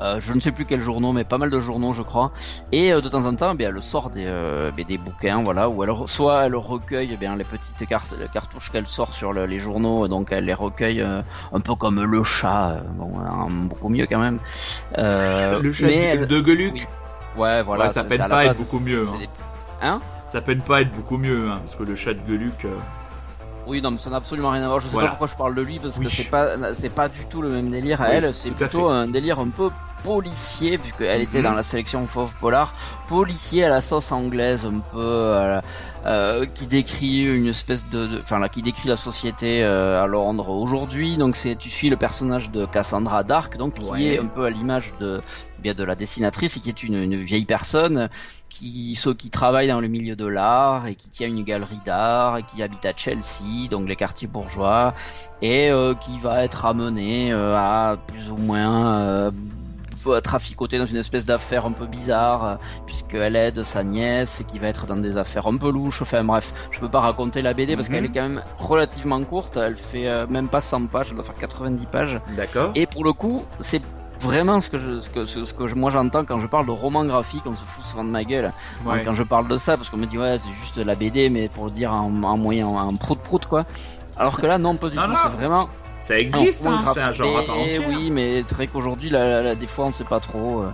Euh, 0.00 0.20
je 0.20 0.32
ne 0.32 0.40
sais 0.40 0.52
plus 0.52 0.64
quel 0.64 0.80
journaux, 0.80 1.12
mais 1.12 1.24
pas 1.24 1.38
mal 1.38 1.50
de 1.50 1.60
journaux, 1.60 1.92
je 1.92 2.02
crois. 2.02 2.30
Et 2.72 2.92
euh, 2.92 3.00
de 3.00 3.08
temps 3.08 3.26
en 3.26 3.34
temps, 3.34 3.50
eh 3.52 3.56
bien, 3.56 3.70
elle 3.74 3.82
sort 3.82 4.10
des, 4.10 4.24
euh, 4.26 4.70
des 4.72 4.98
bouquins, 4.98 5.42
voilà, 5.42 5.62
elle 5.64 5.90
re- 5.90 6.06
soit 6.06 6.44
elle 6.46 6.54
recueille 6.56 7.10
eh 7.12 7.16
bien 7.16 7.34
les 7.36 7.44
petites 7.44 7.84
cartes, 7.86 8.14
les 8.18 8.28
cartouches 8.28 8.70
qu'elle 8.70 8.86
sort 8.86 9.12
sur 9.12 9.32
le- 9.32 9.46
les 9.46 9.58
journaux, 9.58 10.08
donc 10.08 10.28
elle 10.30 10.44
les 10.44 10.54
recueille 10.54 11.00
un 11.02 11.60
peu 11.60 11.74
comme 11.74 12.02
le 12.02 12.22
chat, 12.22 12.82
bon, 12.96 13.18
hein, 13.18 13.48
beaucoup 13.68 13.88
mieux 13.88 14.06
quand 14.08 14.20
même. 14.20 14.38
Le 14.96 15.72
chat 15.72 15.86
mais 15.86 16.16
de, 16.16 16.22
elle- 16.22 16.26
de 16.28 16.44
Geluc. 16.44 16.72
oui. 16.74 16.86
Ouais, 17.36 17.62
voilà. 17.62 17.84
Ouais, 17.84 17.90
ça 17.90 18.02
c'est- 18.02 18.08
peine 18.08 18.20
à 18.22 18.28
la 18.28 18.34
pas 18.34 18.40
à 18.40 18.44
être 18.46 18.58
beaucoup 18.58 18.80
mieux, 18.80 19.06
hein. 19.08 19.18
des- 19.18 19.28
Hein 19.86 20.00
Ça 20.28 20.40
peine 20.40 20.60
pas 20.60 20.80
être 20.82 20.92
beaucoup 20.92 21.18
mieux, 21.18 21.50
hein, 21.50 21.58
parce 21.64 21.74
que 21.76 21.82
le 21.84 21.94
chat 21.94 22.14
de 22.14 22.20
Geluc. 22.26 22.66
Oui, 23.66 23.82
non, 23.82 23.90
mais 23.92 23.98
ça 23.98 24.08
n'a 24.10 24.16
absolument 24.16 24.50
rien 24.50 24.62
à 24.62 24.66
voir. 24.66 24.80
Je 24.80 24.86
sais 24.86 24.92
Voilà. 24.92 25.08
pas 25.08 25.10
pourquoi 25.12 25.26
je 25.26 25.36
parle 25.36 25.54
de 25.54 25.60
lui 25.60 25.78
parce 25.78 25.98
Oui. 25.98 26.06
que 26.06 26.10
c'est 26.10 26.24
pas, 26.30 26.72
c'est 26.74 26.88
pas 26.88 27.08
du 27.08 27.26
tout 27.26 27.42
le 27.42 27.50
même 27.50 27.68
délire 27.70 28.00
à 28.00 28.06
Oui, 28.08 28.14
elle. 28.14 28.32
C'est 28.32 28.48
à 28.50 28.52
plutôt 28.54 28.88
un 28.88 29.06
délire 29.08 29.38
un 29.40 29.50
peu 29.50 29.70
policier 30.02 30.76
vu 30.76 30.92
qu'elle 30.96 31.20
était 31.20 31.38
Mhm. 31.38 31.44
dans 31.44 31.54
la 31.54 31.62
sélection 31.62 32.06
Fauve 32.06 32.34
Polar. 32.36 32.72
Policier 33.08 33.64
à 33.64 33.68
la 33.70 33.80
sauce 33.80 34.12
anglaise, 34.12 34.64
un 34.66 34.80
peu, 34.80 34.98
euh, 34.98 35.60
euh, 36.06 36.46
qui 36.46 36.66
décrit 36.66 37.22
une 37.24 37.46
espèce 37.46 37.88
de, 37.88 38.20
enfin 38.20 38.38
là, 38.38 38.48
qui 38.48 38.62
décrit 38.62 38.88
la 38.88 38.96
société 38.96 39.62
euh, 39.62 40.02
à 40.02 40.06
Londres 40.06 40.50
aujourd'hui. 40.50 41.16
Donc 41.16 41.36
c'est, 41.36 41.56
tu 41.56 41.70
suis 41.70 41.88
le 41.88 41.96
personnage 41.96 42.50
de 42.50 42.66
Cassandra 42.66 43.24
Dark, 43.24 43.56
donc 43.56 43.74
qui 43.74 43.90
Ouais. 43.90 44.02
est 44.14 44.18
un 44.18 44.26
peu 44.26 44.44
à 44.44 44.50
l'image 44.50 44.92
de, 45.00 45.22
bien 45.60 45.74
de 45.74 45.84
la 45.84 45.94
dessinatrice 45.94 46.56
et 46.56 46.60
qui 46.60 46.68
est 46.68 46.82
une, 46.82 46.94
une 46.96 47.16
vieille 47.22 47.46
personne 47.46 48.08
qui, 48.50 48.94
ceux 48.94 49.14
qui 49.14 49.30
travaillent 49.30 49.68
dans 49.68 49.80
le 49.80 49.88
milieu 49.88 50.16
de 50.16 50.26
l'art 50.26 50.86
et 50.86 50.94
qui 50.94 51.08
tient 51.10 51.28
une 51.28 51.44
galerie 51.44 51.80
d'art 51.84 52.38
et 52.38 52.42
qui 52.42 52.62
habite 52.62 52.84
à 52.86 52.92
Chelsea, 52.96 53.68
donc 53.70 53.88
les 53.88 53.96
quartiers 53.96 54.26
bourgeois, 54.28 54.94
et 55.42 55.70
euh, 55.70 55.94
qui 55.94 56.18
va 56.18 56.44
être 56.44 56.64
amené 56.66 57.32
euh, 57.32 57.52
à 57.54 57.96
plus 58.06 58.30
ou 58.30 58.36
moins 58.36 58.98
euh, 59.00 59.30
traficoter 60.22 60.78
dans 60.78 60.86
une 60.86 60.96
espèce 60.96 61.24
d'affaire 61.24 61.66
un 61.66 61.72
peu 61.72 61.86
bizarre, 61.86 62.44
euh, 62.44 62.54
puisqu'elle 62.86 63.36
aide 63.36 63.64
sa 63.64 63.84
nièce 63.84 64.40
et 64.40 64.44
qui 64.44 64.58
va 64.58 64.68
être 64.68 64.86
dans 64.86 64.96
des 64.96 65.16
affaires 65.16 65.46
un 65.46 65.56
peu 65.56 65.70
louches. 65.70 66.02
Enfin 66.02 66.24
bref, 66.24 66.52
je 66.70 66.80
peux 66.80 66.88
pas 66.88 67.00
raconter 67.00 67.42
la 67.42 67.52
BD 67.54 67.76
parce 67.76 67.88
Mhm. 67.88 67.94
qu'elle 67.94 68.04
est 68.04 68.08
quand 68.08 68.22
même 68.28 68.42
relativement 68.58 69.22
courte, 69.24 69.56
elle 69.56 69.76
fait 69.76 70.08
euh, 70.08 70.26
même 70.28 70.48
pas 70.48 70.60
100 70.60 70.86
pages, 70.86 71.08
elle 71.10 71.14
doit 71.16 71.24
faire 71.24 71.36
90 71.36 71.86
pages. 71.86 72.20
D'accord. 72.36 72.70
Et 72.74 72.86
pour 72.86 73.04
le 73.04 73.12
coup, 73.12 73.44
c'est 73.60 73.82
vraiment 74.20 74.60
ce 74.60 74.68
que 74.68 74.78
je, 74.78 74.98
ce 74.98 75.10
que, 75.10 75.24
ce, 75.24 75.54
que 75.54 75.66
je- 75.68 75.76
moi 75.76 75.90
j'entends 75.90 76.24
quand 76.24 76.40
je 76.40 76.46
parle 76.48 76.66
de 76.66 76.72
roman 76.72 77.04
graphique, 77.04 77.42
on 77.46 77.54
se 77.54 77.62
fout 77.64 77.84
souvent 77.84 78.02
de 78.04 78.10
ma 78.10 78.24
gueule 78.24 78.50
Ouais. 78.84 79.02
quand 79.04 79.12
je 79.12 79.22
parle 79.22 79.46
de 79.46 79.56
ça, 79.58 79.76
parce 79.76 79.90
qu'on 79.90 79.96
me 79.96 80.06
dit 80.06 80.18
ouais 80.18 80.38
c'est 80.38 80.52
juste 80.52 80.76
la 80.78 80.94
BD, 80.96 81.30
mais 81.30 81.48
pour 81.48 81.66
le 81.66 81.70
dire 81.70 81.92
en, 81.92 82.10
en 82.24 82.36
moyen, 82.36 82.66
en 82.66 82.94
prout 82.96 83.18
prout 83.20 83.46
quoi. 83.46 83.64
Alors 84.16 84.40
que 84.40 84.46
là 84.46 84.58
non 84.58 84.74
pas 84.74 84.88
du 84.90 84.96
Non, 84.96 85.04
tout, 85.04 85.14
c'est 85.22 85.28
vraiment 85.28 85.68
Ça 86.00 86.16
existe, 86.16 86.64
hein, 86.66 86.82
c'est 86.94 87.00
un 87.00 87.12
genre 87.12 87.38
à 87.38 87.44
part 87.44 87.58
entière. 87.58 87.88
Oui, 87.88 88.10
mais 88.10 88.42
c'est 88.46 88.54
vrai 88.54 88.66
qu'aujourd'hui 88.66 89.10
là, 89.10 89.28
là, 89.28 89.42
là, 89.42 89.54
des 89.54 89.66
fois 89.66 89.86
on 89.86 89.90
sait 89.90 90.04
pas 90.04 90.20
trop. 90.20 90.64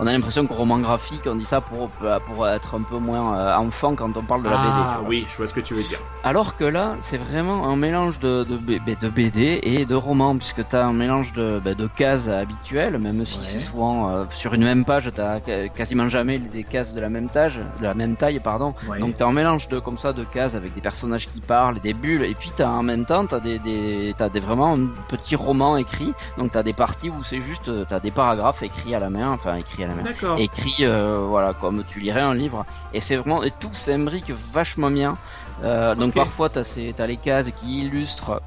On 0.00 0.06
a 0.06 0.12
l'impression 0.12 0.46
que 0.46 0.52
roman 0.52 0.78
graphique, 0.78 1.22
on 1.26 1.34
dit 1.36 1.44
ça 1.44 1.60
pour 1.60 1.90
pour 2.26 2.48
être 2.48 2.74
un 2.74 2.82
peu 2.82 2.98
moins 2.98 3.36
euh, 3.38 3.56
enfant 3.56 3.94
quand 3.94 4.16
on 4.16 4.22
parle 4.24 4.42
de 4.42 4.48
la 4.48 4.56
BD. 4.56 4.68
tu 4.68 4.74
Ah 4.74 4.98
vois. 5.00 5.08
oui, 5.08 5.26
je 5.30 5.36
vois 5.36 5.46
ce 5.46 5.54
que 5.54 5.60
tu 5.60 5.74
veux 5.74 5.82
dire. 5.82 5.98
Alors 6.24 6.56
que 6.56 6.64
là, 6.64 6.96
c'est 7.00 7.16
vraiment 7.16 7.68
un 7.68 7.76
mélange 7.76 8.18
de, 8.18 8.44
de, 8.44 9.08
BD 9.08 9.60
et 9.62 9.86
de 9.86 9.94
roman, 9.94 10.36
puisque 10.36 10.66
tu 10.66 10.76
as 10.76 10.86
un 10.86 10.92
mélange 10.92 11.32
de, 11.32 11.60
bah, 11.64 11.74
de 11.74 11.86
cases 11.86 12.28
habituelles, 12.28 12.98
même 12.98 13.24
si 13.24 13.38
Ouais. 13.38 13.44
c'est 13.44 13.58
souvent 13.58 14.10
euh, 14.10 14.24
sur 14.28 14.52
une 14.54 14.64
même 14.64 14.84
page, 14.84 15.10
tu 15.14 15.20
as 15.20 15.40
quasiment 15.74 16.08
jamais 16.08 16.38
des 16.38 16.64
cases 16.64 16.92
de 16.94 17.00
la 17.00 17.08
même 17.08 17.28
taille, 17.28 17.64
de 17.78 17.82
la 17.84 17.94
même 17.94 18.16
taille, 18.16 18.40
pardon. 18.40 18.74
Ouais. 18.88 18.98
Donc 18.98 19.16
tu 19.16 19.22
as 19.22 19.26
un 19.26 19.32
mélange 19.32 19.68
de 19.68 19.78
comme 19.78 19.96
ça 19.98 20.12
de 20.12 20.24
cases 20.24 20.54
avec 20.54 20.74
des 20.74 20.80
personnages 20.80 21.28
qui 21.28 21.40
parlent, 21.40 21.78
des 21.80 21.94
bulles, 21.94 22.24
et 22.24 22.34
puis 22.34 22.50
t'as 22.54 22.68
en 22.70 22.82
même 22.82 23.04
temps 23.04 23.26
t'as 23.26 23.40
des, 23.40 23.58
des 23.58 24.14
t'as 24.16 24.28
des 24.28 24.40
vraiment 24.40 24.76
petits 25.08 25.36
romans 25.36 25.76
écrits. 25.76 26.12
Donc 26.38 26.52
t'as 26.52 26.62
des 26.62 26.72
parties 26.72 27.10
où 27.10 27.22
c'est 27.22 27.40
juste 27.40 27.68
euh, 27.68 27.84
t'as 27.88 28.00
des 28.00 28.10
paragraphes 28.10 28.62
écrits 28.62 28.94
à 28.94 28.98
la 28.98 29.10
main, 29.10 29.30
enfin 29.30 29.54
écrits 29.56 29.84
à 29.84 29.88
la. 29.88 29.89
Écrit 30.38 30.84
euh, 30.84 31.26
voilà 31.26 31.54
comme 31.54 31.84
tu 31.84 32.00
lirais 32.00 32.20
un 32.20 32.34
livre. 32.34 32.64
Et 32.92 33.00
c'est 33.00 33.16
vraiment 33.16 33.42
et 33.42 33.50
tout 33.50 33.72
s'imbrique 33.72 34.30
vachement 34.30 34.90
bien. 34.90 35.18
Euh, 35.62 35.94
donc 35.94 36.10
Ok. 36.10 36.16
parfois 36.16 36.48
t'as 36.48 37.06
les 37.06 37.16
cases 37.16 37.50
qui 37.52 37.80
illustrent 37.80 38.42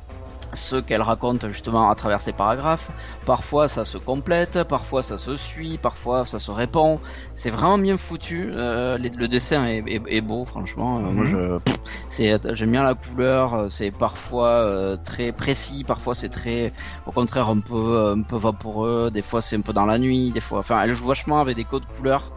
ce 0.56 0.76
qu'elle 0.78 1.02
raconte 1.02 1.48
justement 1.48 1.90
à 1.90 1.96
travers 1.96 2.22
ses 2.22 2.34
paragraphes. 2.34 2.92
Parfois 3.26 3.68
ça 3.68 3.86
se 3.86 3.98
complète, 3.98 4.64
parfois 4.64 5.04
ça 5.04 5.18
se 5.18 5.36
suit, 5.36 5.78
parfois 5.78 6.26
ça 6.26 6.40
se 6.40 6.52
répond. 6.52 7.00
C'est 7.36 7.50
vraiment 7.50 7.78
bien 7.78 7.98
foutu. 7.98 8.52
Euh, 8.54 8.98
le 8.98 9.28
dessin 9.28 9.66
est, 9.66 9.84
est- 9.88 10.02
est 10.08 10.22
beau, 10.22 10.46
franchement. 10.46 11.00
Euh, 11.00 11.12
Moi, 11.12 11.26
je, 11.26 11.58
pff, 11.60 11.78
c'est, 12.10 12.56
j'aime 12.56 12.72
bien 12.72 12.84
la 12.84 12.96
couleur. 12.96 13.54
euh, 13.54 13.68
C'est 13.70 13.92
parfois 13.92 14.50
euh, 14.50 14.98
très 15.04 15.32
précis, 15.32 15.84
parfois 15.84 16.14
c'est 16.16 16.30
très, 16.30 16.72
au 17.06 17.12
contraire, 17.12 17.50
un 17.50 17.60
peu, 17.60 18.14
un 18.18 18.22
peu 18.24 18.36
vaporeux. 18.38 19.12
Des 19.12 19.22
fois 19.22 19.42
c'est 19.42 19.56
un 19.58 19.62
peu 19.62 19.74
dans 19.74 19.86
la 19.86 19.98
nuit. 20.00 20.32
Des 20.32 20.40
fois, 20.40 20.60
enfin, 20.60 20.82
elle 20.82 20.94
joue 20.94 21.08
vachement 21.08 21.40
avec 21.40 21.56
des 21.56 21.66
codes 21.66 21.86
couleurs. 21.86 22.32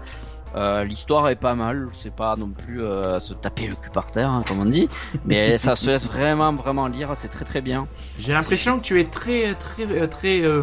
Euh, 0.56 0.84
L'histoire 0.84 1.28
est 1.28 1.36
pas 1.36 1.54
mal, 1.54 1.88
c'est 1.92 2.14
pas 2.14 2.36
non 2.36 2.48
plus 2.50 2.82
euh, 2.82 3.16
à 3.16 3.20
se 3.20 3.34
taper 3.34 3.66
le 3.66 3.74
cul 3.74 3.90
par 3.90 4.10
terre, 4.10 4.30
hein, 4.30 4.42
comme 4.46 4.60
on 4.60 4.64
dit, 4.64 4.88
mais 5.26 5.58
ça 5.58 5.76
se 5.76 5.86
laisse 5.86 6.06
vraiment, 6.06 6.54
vraiment 6.54 6.86
lire, 6.86 7.12
c'est 7.14 7.28
très 7.28 7.44
très 7.44 7.60
bien. 7.60 7.86
J'ai 8.18 8.32
l'impression 8.32 8.78
que 8.78 8.84
tu 8.84 9.00
es 9.00 9.04
très, 9.04 9.54
très, 9.54 10.08
très, 10.08 10.40
euh, 10.42 10.62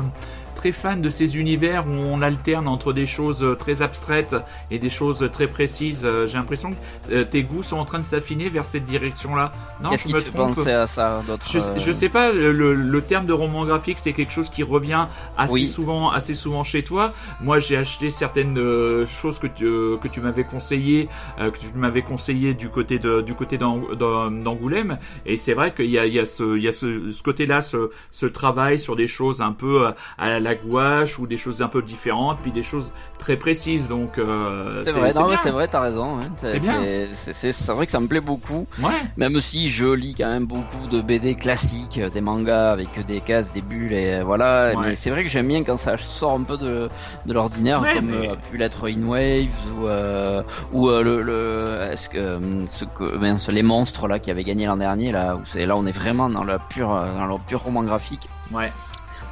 très 0.64 0.72
fan 0.72 1.02
de 1.02 1.10
ces 1.10 1.36
univers 1.36 1.86
où 1.86 1.92
on 1.92 2.22
alterne 2.22 2.70
entre 2.70 2.94
des 2.94 3.06
choses 3.06 3.44
euh, 3.44 3.54
très 3.54 3.82
abstraites 3.82 4.34
et 4.72 4.80
des 4.80 4.90
choses 4.90 5.30
très 5.34 5.48
précises. 5.48 6.04
Euh, 6.06 6.26
J'ai 6.26 6.38
l'impression 6.38 6.72
que 6.72 7.14
euh, 7.14 7.26
tes 7.26 7.44
goûts 7.44 7.64
sont 7.64 7.76
en 7.76 7.84
train 7.84 8.00
de 8.00 8.06
s'affiner 8.06 8.48
vers 8.48 8.66
cette 8.66 8.86
direction-là. 8.86 9.52
Non, 9.84 9.90
Qu'est-ce 9.90 10.06
qui 10.06 10.14
me 10.14 10.20
te 10.20 10.24
fait 10.24 10.32
penser 10.32 10.72
à 10.72 10.86
ça 10.88 11.22
d'autres 11.28 11.52
Je, 11.52 11.58
euh, 11.58 11.80
je 11.80 11.92
sais 11.92 12.08
pas, 12.08 12.32
le, 12.32 12.54
le- 12.54 13.02
terme 13.02 13.26
de 13.26 13.34
roman 13.34 13.66
graphique, 13.66 14.00
c'est 14.00 14.14
quelque 14.14 14.32
chose 14.32 14.48
qui 14.48 14.64
revient 14.64 15.08
assez 15.38 15.52
Oui. 15.54 15.68
souvent, 15.68 16.10
assez 16.12 16.34
souvent 16.34 16.64
chez 16.64 16.82
toi. 16.84 17.12
Moi, 17.42 17.60
j'ai 17.60 17.76
acheté 17.76 18.10
certaines 18.10 18.58
euh, 18.58 19.06
choses 19.08 19.40
que 19.40 19.48
tu, 19.48 19.66
euh, 19.66 19.98
que 19.98 20.08
tu 20.08 20.22
m'avais 20.22 20.46
conseillé, 20.46 21.10
euh, 21.42 21.52
que 21.52 21.58
tu 21.58 21.66
m'avais 21.76 22.04
conseillé 22.04 22.54
du 22.54 22.70
côté 22.70 23.00
de, 23.00 23.20
du 23.20 23.34
côté 23.34 23.58
d'Ang- 23.58 23.94
d'Ang- 24.00 24.32
d'Angoulême, 24.32 24.98
et 25.26 25.36
c'est 25.36 25.54
vrai 25.56 25.74
qu'il 25.74 25.90
y 25.90 26.00
a, 26.00 26.06
il 26.06 26.14
y 26.14 26.20
a 26.22 26.26
ce, 26.26 26.56
il 26.56 26.64
y 26.64 26.70
a 26.70 26.72
ce, 26.72 27.12
ce 27.12 27.22
côté-là, 27.22 27.62
ce, 27.62 27.90
ce 28.12 28.26
travail 28.28 28.80
sur 28.80 28.96
des 28.96 29.10
choses 29.10 29.42
un 29.42 29.52
peu 29.52 29.88
euh, 29.88 29.92
à 30.18 30.40
la 30.40 30.53
la 30.54 30.60
gouache 30.62 31.20
ou 31.20 31.28
des 31.28 31.38
choses 31.38 31.62
un 31.62 31.68
peu 31.68 31.82
différentes, 31.82 32.40
puis 32.42 32.52
des 32.52 32.64
choses 32.64 32.92
très 33.20 33.38
précises. 33.38 33.88
Donc 33.88 34.18
euh, 34.18 34.82
C'est 34.84 34.92
vrai, 34.92 35.12
c'est 35.42 35.50
vrai, 35.52 35.68
t'as 35.68 35.82
raison. 35.82 36.20
hein. 36.20 36.30
C'est 36.38 37.72
vrai 37.74 37.86
que 37.86 37.92
ça 37.92 38.00
me 38.00 38.08
plaît 38.08 38.22
beaucoup. 38.22 38.66
Ouais. 38.82 38.92
Même 39.18 39.40
si 39.40 39.68
je 39.70 39.86
lis 39.86 40.16
quand 40.16 40.30
même 40.30 40.46
beaucoup 40.46 40.88
de 40.90 41.02
BD 41.02 41.36
classiques, 41.36 41.98
euh, 42.00 42.10
des 42.10 42.22
mangas 42.22 42.72
avec 42.72 43.06
des 43.06 43.22
cases, 43.22 43.52
des 43.54 43.62
bulles 43.62 43.94
et 43.94 44.16
euh, 44.16 44.24
voilà. 44.24 44.74
Ouais. 44.76 44.88
Mais 44.90 44.96
c'est 44.96 45.10
vrai 45.10 45.24
que 45.24 45.30
j'aime 45.30 45.48
bien 45.48 45.64
quand 45.64 45.78
ça 45.78 45.98
sort 45.98 46.34
un 46.34 46.44
peu 46.44 46.58
de, 46.58 46.90
de 47.26 47.34
l'ordinaire, 47.34 47.82
Ouais, 47.82 47.96
comme 47.96 48.10
mais- 48.12 48.30
euh, 48.30 48.34
a 48.34 48.36
pu 48.36 48.58
l'être 48.58 48.90
In 48.90 49.04
Waves 49.04 49.48
ou 49.78 49.88
euh, 49.88 50.44
ou 50.72 50.90
euh, 50.90 51.04
le, 51.04 51.22
le 51.22 51.78
est-ce 51.92 52.10
que 52.10 52.18
euh, 52.18 52.66
ce 52.68 52.86
que 52.86 53.18
mince, 53.18 53.50
les 53.50 53.64
monstres 53.64 54.08
là 54.08 54.20
qui 54.20 54.32
avaient 54.32 54.44
gagné 54.44 54.66
l'an 54.66 54.78
dernier 54.78 55.12
là 55.12 55.36
où 55.36 55.42
c'est 55.44 55.66
là 55.66 55.76
on 55.78 55.86
est 55.86 55.92
vraiment 55.92 56.30
dans 56.30 56.44
la 56.44 56.60
pure 56.60 56.94
euh, 56.94 57.14
dans 57.18 57.26
le 57.26 57.36
pur 57.46 57.62
roman 57.62 57.84
graphique. 57.84 58.28
Ouais. 58.52 58.72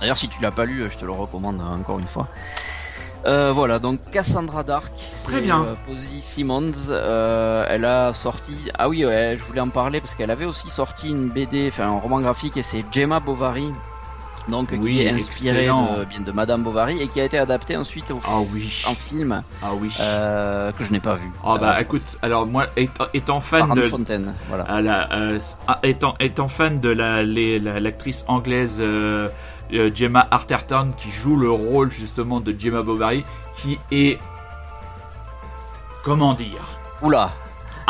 D'ailleurs, 0.02 0.18
si 0.18 0.28
tu 0.28 0.42
l'as 0.42 0.52
pas 0.52 0.66
lu, 0.66 0.90
je 0.90 0.98
te 0.98 1.06
le 1.06 1.12
recommande 1.12 1.62
encore 1.62 2.00
une 2.00 2.08
fois. 2.08 2.28
Euh, 3.28 3.52
voilà, 3.52 3.78
donc 3.78 4.00
Cassandra 4.12 4.64
Dark, 4.64 4.92
c'est 4.96 5.42
bien. 5.42 5.64
euh, 5.64 5.76
Posy 5.86 6.22
Simmons. 6.22 6.72
euh, 6.90 7.64
elle 7.70 7.86
a 7.86 8.14
sorti. 8.14 8.56
Ah 8.78 8.90
oui, 8.90 9.06
ouais, 9.06 9.36
je 9.38 9.44
voulais 9.44 9.62
en 9.62 9.70
parler 9.70 10.02
parce 10.02 10.16
qu'elle 10.16 10.32
avait 10.32 10.46
aussi 10.46 10.72
sorti 10.72 11.10
une 11.10 11.30
BD, 11.30 11.68
enfin 11.68 11.86
un 11.86 12.00
roman 12.00 12.20
graphique, 12.20 12.58
et 12.58 12.64
c'est 12.64 12.84
Gemma 12.92 13.20
Bovary. 13.20 13.72
Donc 14.50 14.70
Oui, 14.72 14.80
qui 14.80 15.02
est 15.04 15.10
inspiré 15.10 15.68
de, 15.68 16.06
bien 16.06 16.20
de 16.22 16.32
Madame 16.32 16.64
Bovary 16.64 17.00
et 17.02 17.08
qui 17.08 17.22
a 17.22 17.26
été 17.26 17.38
adapté 17.38 17.78
ensuite 17.78 18.10
au, 18.12 18.20
Ah 18.28 18.40
oui. 18.54 18.84
en 18.88 18.96
film 18.96 19.44
Ah 19.62 19.70
oui. 19.80 19.90
euh, 20.00 20.72
que 20.72 20.84
je 20.84 20.92
n'ai 20.92 21.00
pas 21.00 21.14
vu. 21.14 21.30
Ah 21.44 21.58
bah 21.60 21.76
Euh, 21.78 21.82
écoute, 21.82 22.18
alors 22.22 22.48
moi 22.48 22.66
étant, 22.76 23.06
étant 23.14 23.40
fan 23.40 23.68
par 23.68 23.76
de 23.76 23.84
Fontaine, 23.84 24.34
voilà. 24.50 24.64
à 24.64 24.82
la, 24.82 25.12
euh, 25.14 25.40
ah, 25.68 25.80
étant 25.84 26.16
étant 26.20 26.48
fan 26.48 26.80
de 26.80 26.90
la 26.90 27.22
l'actrice 27.24 28.26
anglaise 28.28 28.78
euh, 28.80 29.30
euh, 29.74 29.92
Gemma 29.94 30.28
Arterton 30.32 30.92
qui 30.98 31.12
joue 31.12 31.38
le 31.38 31.52
rôle 31.52 31.92
justement 31.92 32.40
de 32.42 32.54
Gemma 32.58 32.82
Bovary 32.82 33.24
qui 33.58 33.78
est 33.92 34.18
comment 36.04 36.34
dire? 36.34 36.80
Oula, 37.04 37.32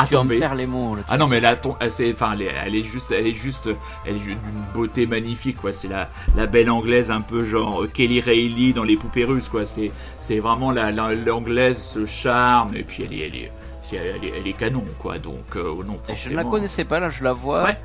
tu 0.07 0.15
en 0.15 0.19
Attendez. 0.21 0.39
perds 0.39 0.55
les 0.55 0.65
mots. 0.67 0.95
là, 0.95 1.01
tu 1.03 1.07
Ah 1.11 1.17
non 1.17 1.27
mais 1.27 1.39
là 1.39 1.55
c'est 1.89 2.13
enfin 2.13 2.31
elle 2.33 2.41
est, 2.43 2.51
elle 2.65 2.75
est 2.75 2.83
juste 2.83 3.11
elle 3.11 3.27
est 3.27 3.33
juste 3.33 3.69
elle 4.05 4.15
est 4.15 4.19
d'une 4.19 4.37
beauté 4.73 5.05
magnifique 5.05 5.57
quoi 5.57 5.73
c'est 5.73 5.87
la 5.87 6.09
la 6.35 6.47
belle 6.47 6.69
anglaise 6.69 7.11
un 7.11 7.21
peu 7.21 7.45
genre 7.45 7.83
euh, 7.83 7.87
Kelly 7.87 8.19
Reilly 8.21 8.73
dans 8.73 8.83
les 8.83 8.95
poupées 8.97 9.25
russes 9.25 9.49
quoi 9.49 9.65
c'est 9.65 9.91
c'est 10.19 10.39
vraiment 10.39 10.71
la 10.71 10.91
la- 10.91 11.13
l'anglaise 11.13 11.77
ce 11.81 12.05
charme 12.05 12.75
et 12.75 12.83
puis 12.83 13.03
elle 13.03 13.13
est 13.13 13.25
elle 13.27 13.35
est 13.35 13.51
elle 13.93 14.23
est, 14.23 14.33
elle 14.39 14.47
est 14.47 14.53
canon 14.53 14.85
quoi 14.99 15.17
donc 15.19 15.55
euh, 15.57 15.73
non 15.85 15.97
Je 16.13 16.29
ne 16.29 16.35
la 16.37 16.45
connaissais 16.45 16.85
pas, 16.85 16.99
là 17.01 17.09
je 17.09 17.25
la 17.25 17.33
vois. 17.33 17.65
Ouais. 17.65 17.77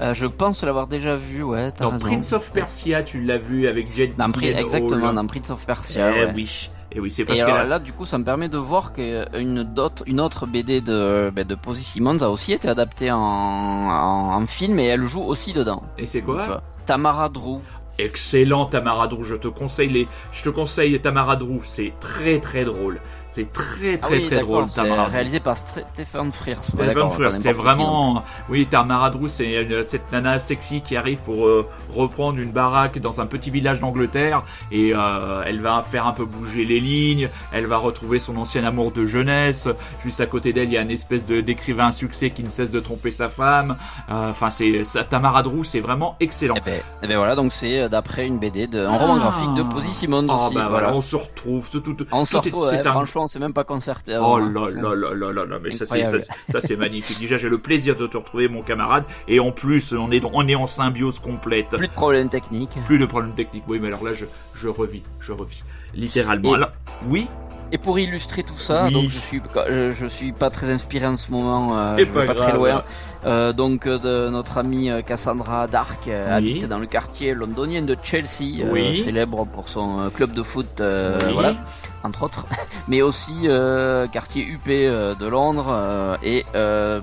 Euh, 0.00 0.14
je 0.14 0.26
pense 0.26 0.62
l'avoir 0.62 0.86
déjà 0.86 1.16
vue, 1.16 1.42
ouais, 1.42 1.72
dans 1.76 1.90
raison. 1.90 2.06
Prince 2.06 2.32
of 2.32 2.48
Persia 2.52 3.02
tu 3.02 3.20
l'as 3.22 3.38
vu 3.38 3.66
avec 3.66 3.88
Jane 3.96 4.10
Dans 4.16 4.28
Pri- 4.30 4.42
Gyllenhaal. 4.42 4.62
exactement, 4.62 5.12
dans 5.12 5.26
Prince 5.26 5.50
of 5.50 5.66
Persia. 5.66 6.12
Eh 6.14 6.24
ouais. 6.26 6.32
oui 6.32 6.70
et 6.90 7.00
oui 7.00 7.10
c'est 7.10 7.24
parce 7.24 7.38
Et 7.38 7.42
que 7.42 7.48
alors 7.50 7.64
là, 7.66 7.78
du 7.78 7.92
coup, 7.92 8.06
ça 8.06 8.18
me 8.18 8.24
permet 8.24 8.48
de 8.48 8.58
voir 8.58 8.92
qu'une 8.92 9.66
une 10.06 10.20
autre 10.20 10.46
BD 10.46 10.80
de, 10.80 11.30
ben, 11.34 11.46
de 11.46 11.54
Posy 11.54 11.82
Simmons 11.82 12.22
a 12.22 12.28
aussi 12.28 12.52
été 12.52 12.68
adaptée 12.68 13.10
en, 13.10 13.18
en, 13.18 14.34
en 14.42 14.46
film 14.46 14.78
et 14.78 14.86
elle 14.86 15.04
joue 15.04 15.22
aussi 15.22 15.52
dedans. 15.52 15.82
et 15.98 16.06
c'est 16.06 16.22
quoi? 16.22 16.62
Tamara 16.86 17.28
Drew. 17.28 17.60
Excellent 17.98 18.66
Tamara 18.66 19.08
Drew 19.08 19.24
je 19.24 19.34
te 19.36 19.48
conseille 19.48 19.88
les 19.88 20.08
je 20.32 20.42
te 20.44 20.48
conseille 20.50 20.98
Tamara 21.00 21.36
Drew 21.36 21.60
c'est 21.64 21.92
très 22.00 22.38
très 22.40 22.64
drôle 22.64 23.00
c'est 23.30 23.52
très 23.52 23.98
Ah 24.02 24.08
très 24.08 24.20
oui, 24.20 24.22
très 24.22 24.38
drôle 24.38 24.66
d'accord, 24.66 24.70
c'est 24.70 24.82
Tamara 24.82 25.04
Drew. 25.04 25.12
réalisé 25.12 25.38
par 25.38 25.56
Stephen 25.56 26.32
Frears. 26.32 26.62
D'accord, 26.74 27.14
Frears, 27.14 27.30
c'est 27.32 27.52
vraiment, 27.52 28.24
oui, 28.48 28.66
Tamara 28.66 29.10
Drew, 29.10 29.28
c'est 29.28 29.84
cette 29.84 30.10
nana 30.12 30.38
sexy 30.38 30.80
qui 30.80 30.96
arrive 30.96 31.18
pour 31.18 31.46
euh, 31.46 31.68
reprendre 31.94 32.38
une 32.38 32.50
baraque 32.52 32.98
dans 32.98 33.20
un 33.20 33.26
petit 33.26 33.50
village 33.50 33.80
d'Angleterre 33.80 34.44
et 34.72 34.92
euh, 34.94 35.42
elle 35.44 35.60
va 35.60 35.82
faire 35.82 36.06
un 36.06 36.12
peu 36.14 36.24
bouger 36.24 36.64
les 36.64 36.80
lignes, 36.80 37.28
elle 37.52 37.66
va 37.66 37.76
retrouver 37.76 38.18
son 38.18 38.36
ancien 38.38 38.64
amour 38.64 38.92
de 38.92 39.06
jeunesse. 39.06 39.68
Juste 40.02 40.22
à 40.22 40.26
côté 40.26 40.54
d'elle, 40.54 40.68
il 40.68 40.72
y 40.72 40.78
a 40.78 40.82
une 40.82 40.90
espèce 40.90 41.26
de 41.26 41.42
d'écrivain 41.42 41.92
succès 41.92 42.30
qui 42.30 42.42
ne 42.42 42.48
cesse 42.48 42.70
de 42.70 42.80
tromper 42.80 43.10
sa 43.10 43.28
femme. 43.28 43.76
Euh, 44.10 44.30
Enfin, 44.30 44.50
c'est 44.50 44.84
ça, 44.84 45.04
Tamara 45.04 45.42
Drew, 45.42 45.64
c'est 45.64 45.80
vraiment 45.80 46.16
excellent. 46.20 46.54
Eh 46.56 46.60
ben, 46.62 46.80
eh 47.02 47.06
ben 47.06 47.16
voilà, 47.18 47.34
donc 47.34 47.52
c'est 47.52 47.80
euh, 47.80 47.87
d'après 47.88 48.26
une 48.26 48.38
BD, 48.38 48.66
de, 48.66 48.78
un 48.78 48.96
roman 48.96 49.14
Ah. 49.16 49.18
graphique 49.18 49.54
de 49.54 49.62
Posy 49.62 49.90
Simmons 49.92 50.26
Oh, 50.28 50.32
aussi. 50.34 50.54
bah 50.54 50.66
voilà. 50.70 50.94
on 50.94 51.00
se 51.00 51.16
retrouve. 51.16 51.68
Tout, 51.70 51.80
tout, 51.80 51.94
tout, 51.94 52.06
On 52.12 52.20
tout 52.20 52.26
se 52.26 52.36
retrouve, 52.36 52.64
est- 52.64 52.70
ouais, 52.70 52.76
c'est 52.82 52.86
un- 52.86 52.92
franchement, 52.92 53.24
on 53.24 53.26
s'est 53.26 53.38
même 53.38 53.52
pas 53.52 53.64
concerté. 53.64 54.12
Oh 54.14 54.36
avant, 54.36 54.36
hein. 54.36 54.52
là 54.52 54.60
là 54.82 54.94
là 54.94 55.14
là 55.14 55.32
là 55.32 55.44
là, 55.46 55.58
mais 55.62 55.72
ça 55.72 55.86
c'est 55.86 55.94
Incroyable. 56.02 56.20
ça, 56.22 56.32
c'est- 56.46 56.52
ça, 56.52 56.60
c'est 56.66 56.76
magnifique. 56.76 57.18
Déjà 57.20 57.36
j'ai 57.36 57.48
le 57.48 57.58
plaisir 57.58 57.96
de 57.96 58.06
te 58.06 58.16
retrouver 58.16 58.48
mon 58.48 58.62
camarade 58.62 59.04
et 59.26 59.40
en 59.40 59.50
plus 59.52 59.92
on 59.92 60.10
est 60.10 60.22
on 60.32 60.46
est 60.48 60.54
en 60.54 60.66
symbiose 60.66 61.18
complète. 61.18 61.70
Plus 61.76 61.88
de 61.88 61.92
problèmes 61.92 62.28
techniques. 62.28 62.76
Plus 62.86 62.98
de 62.98 63.06
problèmes 63.06 63.32
techniques. 63.34 63.64
Oui 63.68 63.78
mais 63.80 63.88
alors 63.88 64.04
là 64.04 64.14
je 64.14 64.24
je 64.54 64.68
revis, 64.68 65.02
je 65.20 65.32
revis 65.32 65.62
littéralement. 65.94 66.52
Et- 66.52 66.56
Alors, 66.56 66.70
oui, 67.08 67.28
Et 67.70 67.76
pour 67.78 67.98
illustrer 67.98 68.42
tout 68.44 68.56
ça, 68.56 68.84
Oui. 68.86 68.92
donc 68.92 69.10
je 69.10 69.18
suis 69.18 69.42
je, 69.68 69.90
je 69.90 70.06
suis 70.06 70.32
pas 70.32 70.48
très 70.48 70.70
inspiré 70.70 71.06
en 71.06 71.16
ce 71.18 71.30
moment, 71.30 71.76
euh, 71.76 71.96
vais 71.96 72.26
pas 72.26 72.34
très 72.34 72.52
loin. 72.52 72.82
Euh, 73.24 73.52
donc 73.52 73.86
euh, 73.86 73.98
de 73.98 74.30
notre 74.30 74.56
amie 74.58 74.90
Cassandra 75.06 75.66
Dark 75.66 76.08
euh, 76.08 76.28
Oui. 76.28 76.34
habite 76.34 76.66
dans 76.66 76.78
le 76.78 76.86
quartier 76.86 77.34
londonien 77.34 77.82
de 77.82 77.94
Chelsea, 78.02 78.62
euh, 78.64 78.92
célèbre 78.94 79.44
pour 79.46 79.68
son 79.68 80.00
euh, 80.00 80.08
club 80.08 80.32
de 80.32 80.42
foot, 80.42 80.80
euh, 80.80 81.18
Oui. 81.26 81.32
voilà, 81.34 81.56
entre 82.04 82.22
autres, 82.22 82.46
mais 82.88 83.02
aussi 83.02 83.34
euh, 83.44 84.06
quartier 84.08 84.46
UP 84.46 84.66
euh, 84.68 85.14
de 85.14 85.26
Londres 85.26 85.68
euh, 85.68 86.16
et 86.22 86.46
euh, 86.54 87.02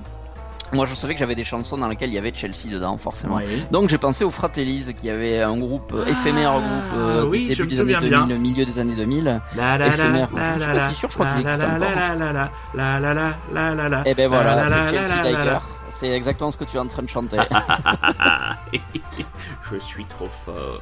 moi, 0.73 0.85
je 0.85 0.95
savais 0.95 1.13
que 1.13 1.19
j'avais 1.19 1.35
des 1.35 1.43
chansons 1.43 1.77
dans 1.77 1.87
lesquelles 1.87 2.09
il 2.09 2.15
y 2.15 2.17
avait 2.17 2.33
Chelsea 2.33 2.71
dedans, 2.71 2.97
forcément. 2.97 3.39
Donc, 3.71 3.89
j'ai 3.89 3.97
pensé 3.97 4.23
aux 4.23 4.29
Fratellis, 4.29 4.93
qui 4.95 5.09
avait 5.09 5.41
un 5.41 5.57
groupe 5.57 5.93
éphémère, 6.07 6.59
groupe 6.59 6.99
euh, 6.99 7.29
début 7.29 7.67
des 7.67 7.79
années 7.79 8.09
2000, 8.09 8.39
milieu 8.39 8.65
des 8.65 8.79
années 8.79 8.95
2000. 8.95 9.41
La, 9.55 9.77
la, 9.77 9.87
éphémère, 9.87 10.29
je, 10.29 10.63
suis 10.63 10.71
pas 10.71 10.89
si 10.89 10.95
sûr, 10.95 11.09
je 11.09 11.15
crois 11.15 11.27
qu'ils 11.27 11.41
existent 11.41 11.67
encore. 11.67 11.89
Et 14.05 14.13
ben 14.13 14.27
voilà, 14.27 14.65
c'est 14.65 14.95
Chelsea 14.95 15.21
Tiger. 15.23 15.57
C'est 15.89 16.09
exactement 16.09 16.51
ce 16.51 16.57
que 16.57 16.63
tu 16.63 16.77
es 16.77 16.79
en 16.79 16.87
train 16.87 17.03
de 17.03 17.09
chanter. 17.09 17.37
Je 19.71 19.77
suis 19.77 20.05
trop 20.05 20.27
fort. 20.27 20.81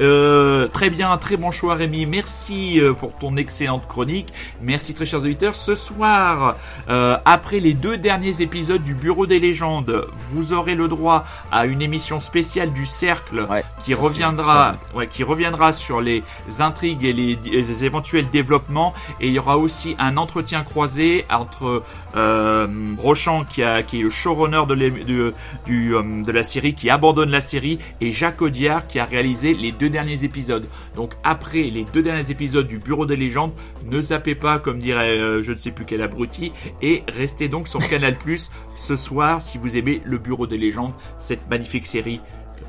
Euh, 0.00 0.68
très 0.68 0.90
bien, 0.90 1.16
très 1.16 1.36
bon 1.36 1.50
choix 1.50 1.74
Rémi. 1.74 2.06
Merci 2.06 2.80
euh, 2.80 2.92
pour 2.92 3.12
ton 3.12 3.36
excellente 3.36 3.86
chronique. 3.86 4.32
Merci 4.60 4.94
très 4.94 5.06
chers 5.06 5.20
auditeurs. 5.20 5.54
Ce 5.54 5.74
soir, 5.74 6.56
euh, 6.88 7.18
après 7.24 7.60
les 7.60 7.74
deux 7.74 7.96
derniers 7.96 8.42
épisodes 8.42 8.82
du 8.82 8.94
Bureau 8.94 9.26
des 9.26 9.38
légendes, 9.38 10.06
vous 10.30 10.52
aurez 10.52 10.74
le 10.74 10.88
droit 10.88 11.24
à 11.52 11.66
une 11.66 11.82
émission 11.82 12.20
spéciale 12.20 12.72
du 12.72 12.86
Cercle 12.86 13.46
Ouais, 13.48 13.64
qui 13.84 13.94
reviendra, 13.94 14.76
ouais, 14.94 15.06
qui 15.06 15.22
reviendra 15.22 15.72
sur 15.72 16.00
les 16.00 16.22
intrigues 16.58 17.04
et 17.04 17.12
les, 17.12 17.36
les 17.36 17.84
éventuels 17.84 18.28
développements. 18.30 18.94
Et 19.20 19.28
il 19.28 19.32
y 19.32 19.38
aura 19.38 19.58
aussi 19.58 19.94
un 19.98 20.16
entretien 20.16 20.64
croisé 20.64 21.24
entre 21.30 21.82
euh, 22.16 22.66
Rochant, 22.98 23.44
qui, 23.44 23.62
a, 23.62 23.82
qui 23.82 24.00
est 24.00 24.02
le 24.02 24.10
showrunner 24.10 24.37
de, 24.46 25.34
du, 25.66 25.94
euh, 25.94 26.22
de 26.22 26.32
la 26.32 26.44
série, 26.44 26.74
qui 26.74 26.90
abandonne 26.90 27.30
la 27.30 27.40
série, 27.40 27.78
et 28.00 28.12
Jacques 28.12 28.42
Audiard, 28.42 28.86
qui 28.86 28.98
a 28.98 29.04
réalisé 29.04 29.54
les 29.54 29.72
deux 29.72 29.90
derniers 29.90 30.24
épisodes. 30.24 30.68
Donc 30.94 31.14
après 31.24 31.62
les 31.62 31.84
deux 31.92 32.02
derniers 32.02 32.30
épisodes 32.30 32.66
du 32.66 32.78
Bureau 32.78 33.06
des 33.06 33.16
légendes, 33.16 33.52
ne 33.84 34.00
zappez 34.00 34.34
pas, 34.34 34.58
comme 34.58 34.78
dirait 34.78 35.18
euh, 35.18 35.42
je 35.42 35.52
ne 35.52 35.58
sais 35.58 35.70
plus 35.70 35.84
quel 35.84 36.02
abruti, 36.02 36.52
et 36.82 37.02
restez 37.08 37.48
donc 37.48 37.68
sur 37.68 37.80
Canal 37.88 38.16
Plus 38.16 38.50
ce 38.76 38.96
soir 38.96 39.42
si 39.42 39.58
vous 39.58 39.76
aimez 39.76 40.00
le 40.04 40.18
Bureau 40.18 40.46
des 40.46 40.58
légendes, 40.58 40.92
cette 41.18 41.48
magnifique 41.50 41.86
série. 41.86 42.20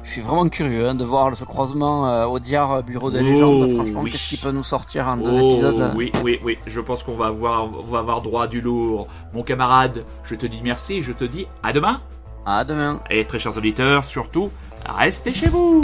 Je 0.09 0.13
suis 0.15 0.21
vraiment 0.21 0.49
curieux 0.49 0.87
hein, 0.89 0.95
de 0.95 1.03
voir 1.05 1.37
ce 1.37 1.45
croisement 1.45 2.09
euh, 2.09 2.25
au 2.25 2.39
diar 2.39 2.81
Bureau 2.81 3.11
des 3.11 3.19
Oh, 3.19 3.23
légendes. 3.23 3.75
Franchement, 3.75 4.01
oui. 4.03 4.09
qu'est-ce 4.09 4.27
qui 4.27 4.37
peut 4.37 4.49
nous 4.49 4.63
sortir 4.63 5.07
en 5.07 5.17
deux 5.17 5.39
Oh, 5.39 5.51
épisodes 5.51 5.93
Oui, 5.95 6.11
oui, 6.23 6.39
oui. 6.43 6.57
Je 6.65 6.79
pense 6.81 7.03
qu'on 7.03 7.13
va 7.15 7.27
avoir, 7.27 7.65
on 7.65 7.83
va 7.83 7.99
avoir 7.99 8.21
droit 8.23 8.45
à 8.45 8.47
du 8.47 8.59
lourd. 8.59 9.07
Mon 9.35 9.43
camarade, 9.43 10.03
je 10.23 10.33
te 10.33 10.47
dis 10.47 10.61
merci 10.63 10.95
et 10.95 11.01
je 11.03 11.11
te 11.11 11.25
dis 11.25 11.45
à 11.61 11.73
demain. 11.73 12.01
À 12.43 12.65
demain. 12.65 13.01
Et 13.11 13.23
très 13.25 13.37
chers 13.37 13.55
auditeurs, 13.55 14.03
surtout, 14.03 14.49
restez 14.97 15.29
chez 15.29 15.47
vous. 15.47 15.79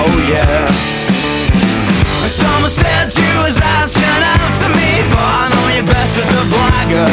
oh 0.00 0.16
yeah. 0.28 0.68
Someone 2.30 2.70
said 2.70 3.10
was 3.44 3.58
asking 3.58 4.72
me, 4.72 5.02
but 5.10 5.18
I 5.18 5.50
know 5.50 5.66
you 5.74 5.82
best 5.84 6.16
as 6.16 6.30
a 6.30 6.42
blagger. 6.48 7.08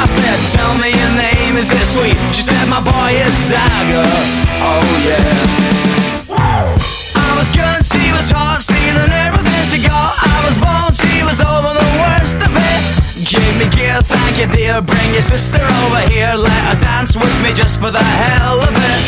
I 0.00 0.06
said, 0.08 0.38
tell 0.56 0.74
me 0.80 0.90
your 0.90 1.12
name, 1.20 1.54
is 1.60 1.70
it 1.70 1.86
sweet? 1.86 2.16
She 2.34 2.42
said, 2.42 2.66
my 2.72 2.80
boy 2.80 3.10
is 3.20 3.36
Dagger, 3.52 4.08
oh 4.64 4.82
yeah. 5.04 5.20
I 6.34 7.30
was 7.36 7.50
good, 7.52 7.80
she 7.84 8.12
was 8.16 8.30
hot, 8.30 8.64
everything 9.12 9.64
she 9.68 9.78
got. 9.84 10.16
I 10.16 10.36
was 10.48 10.56
born, 10.56 10.90
she 10.96 11.22
was 11.22 11.38
over 11.44 11.70
the 11.76 11.88
worst 12.00 12.38
of 12.40 12.52
it. 12.54 12.82
Give 13.28 13.54
me 13.60 13.66
thank 14.02 14.38
you 14.40 14.48
dear, 14.54 14.80
bring 14.80 15.12
your 15.12 15.22
sister 15.22 15.60
over 15.60 16.02
here, 16.08 16.34
let 16.34 16.60
her 16.72 16.80
dance 16.80 17.14
with 17.16 17.34
me 17.42 17.52
just 17.52 17.78
for 17.78 17.90
the 17.90 18.02
hell 18.02 18.60
of 18.60 18.72
it. 18.72 19.04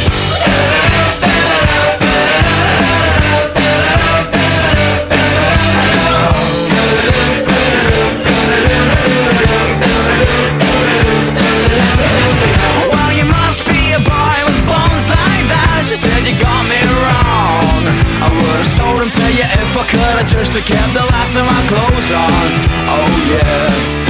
Well, 12.88 13.12
you 13.12 13.24
must 13.28 13.66
be 13.68 13.92
a 13.92 14.00
boy 14.00 14.38
with 14.48 14.60
bones 14.64 15.08
like 15.12 15.44
that. 15.52 15.84
She 15.84 15.96
said 15.96 16.24
you 16.24 16.32
got 16.40 16.64
me 16.64 16.80
wrong. 17.04 17.84
I 18.24 18.32
would've 18.32 18.66
sold 18.66 19.02
him 19.02 19.10
to 19.10 19.26
you 19.36 19.44
if 19.44 19.76
I 19.76 19.84
could. 19.84 20.16
I 20.16 20.24
just 20.24 20.52
have 20.52 20.64
kept 20.64 20.94
the 20.94 21.04
last 21.12 21.36
of 21.36 21.44
my 21.44 21.60
clothes 21.68 22.10
on. 22.16 22.48
Oh 22.88 23.12
yeah. 23.28 24.05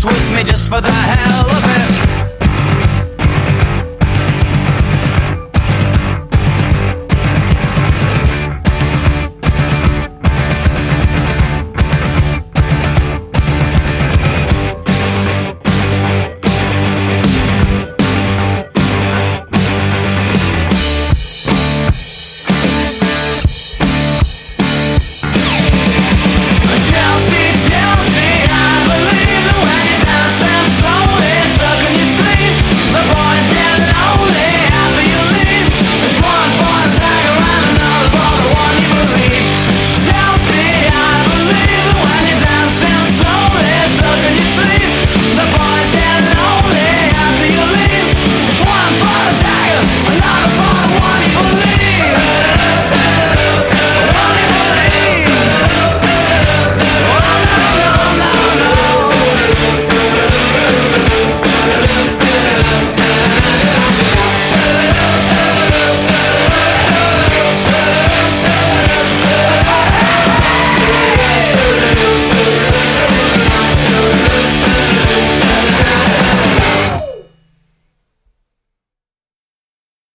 Dance 0.00 0.04
with 0.04 0.36
me 0.36 0.44
just 0.44 0.68
for 0.68 0.80
the 0.80 0.90
hell 0.90 1.50
of 1.50 1.64
it. 1.64 1.87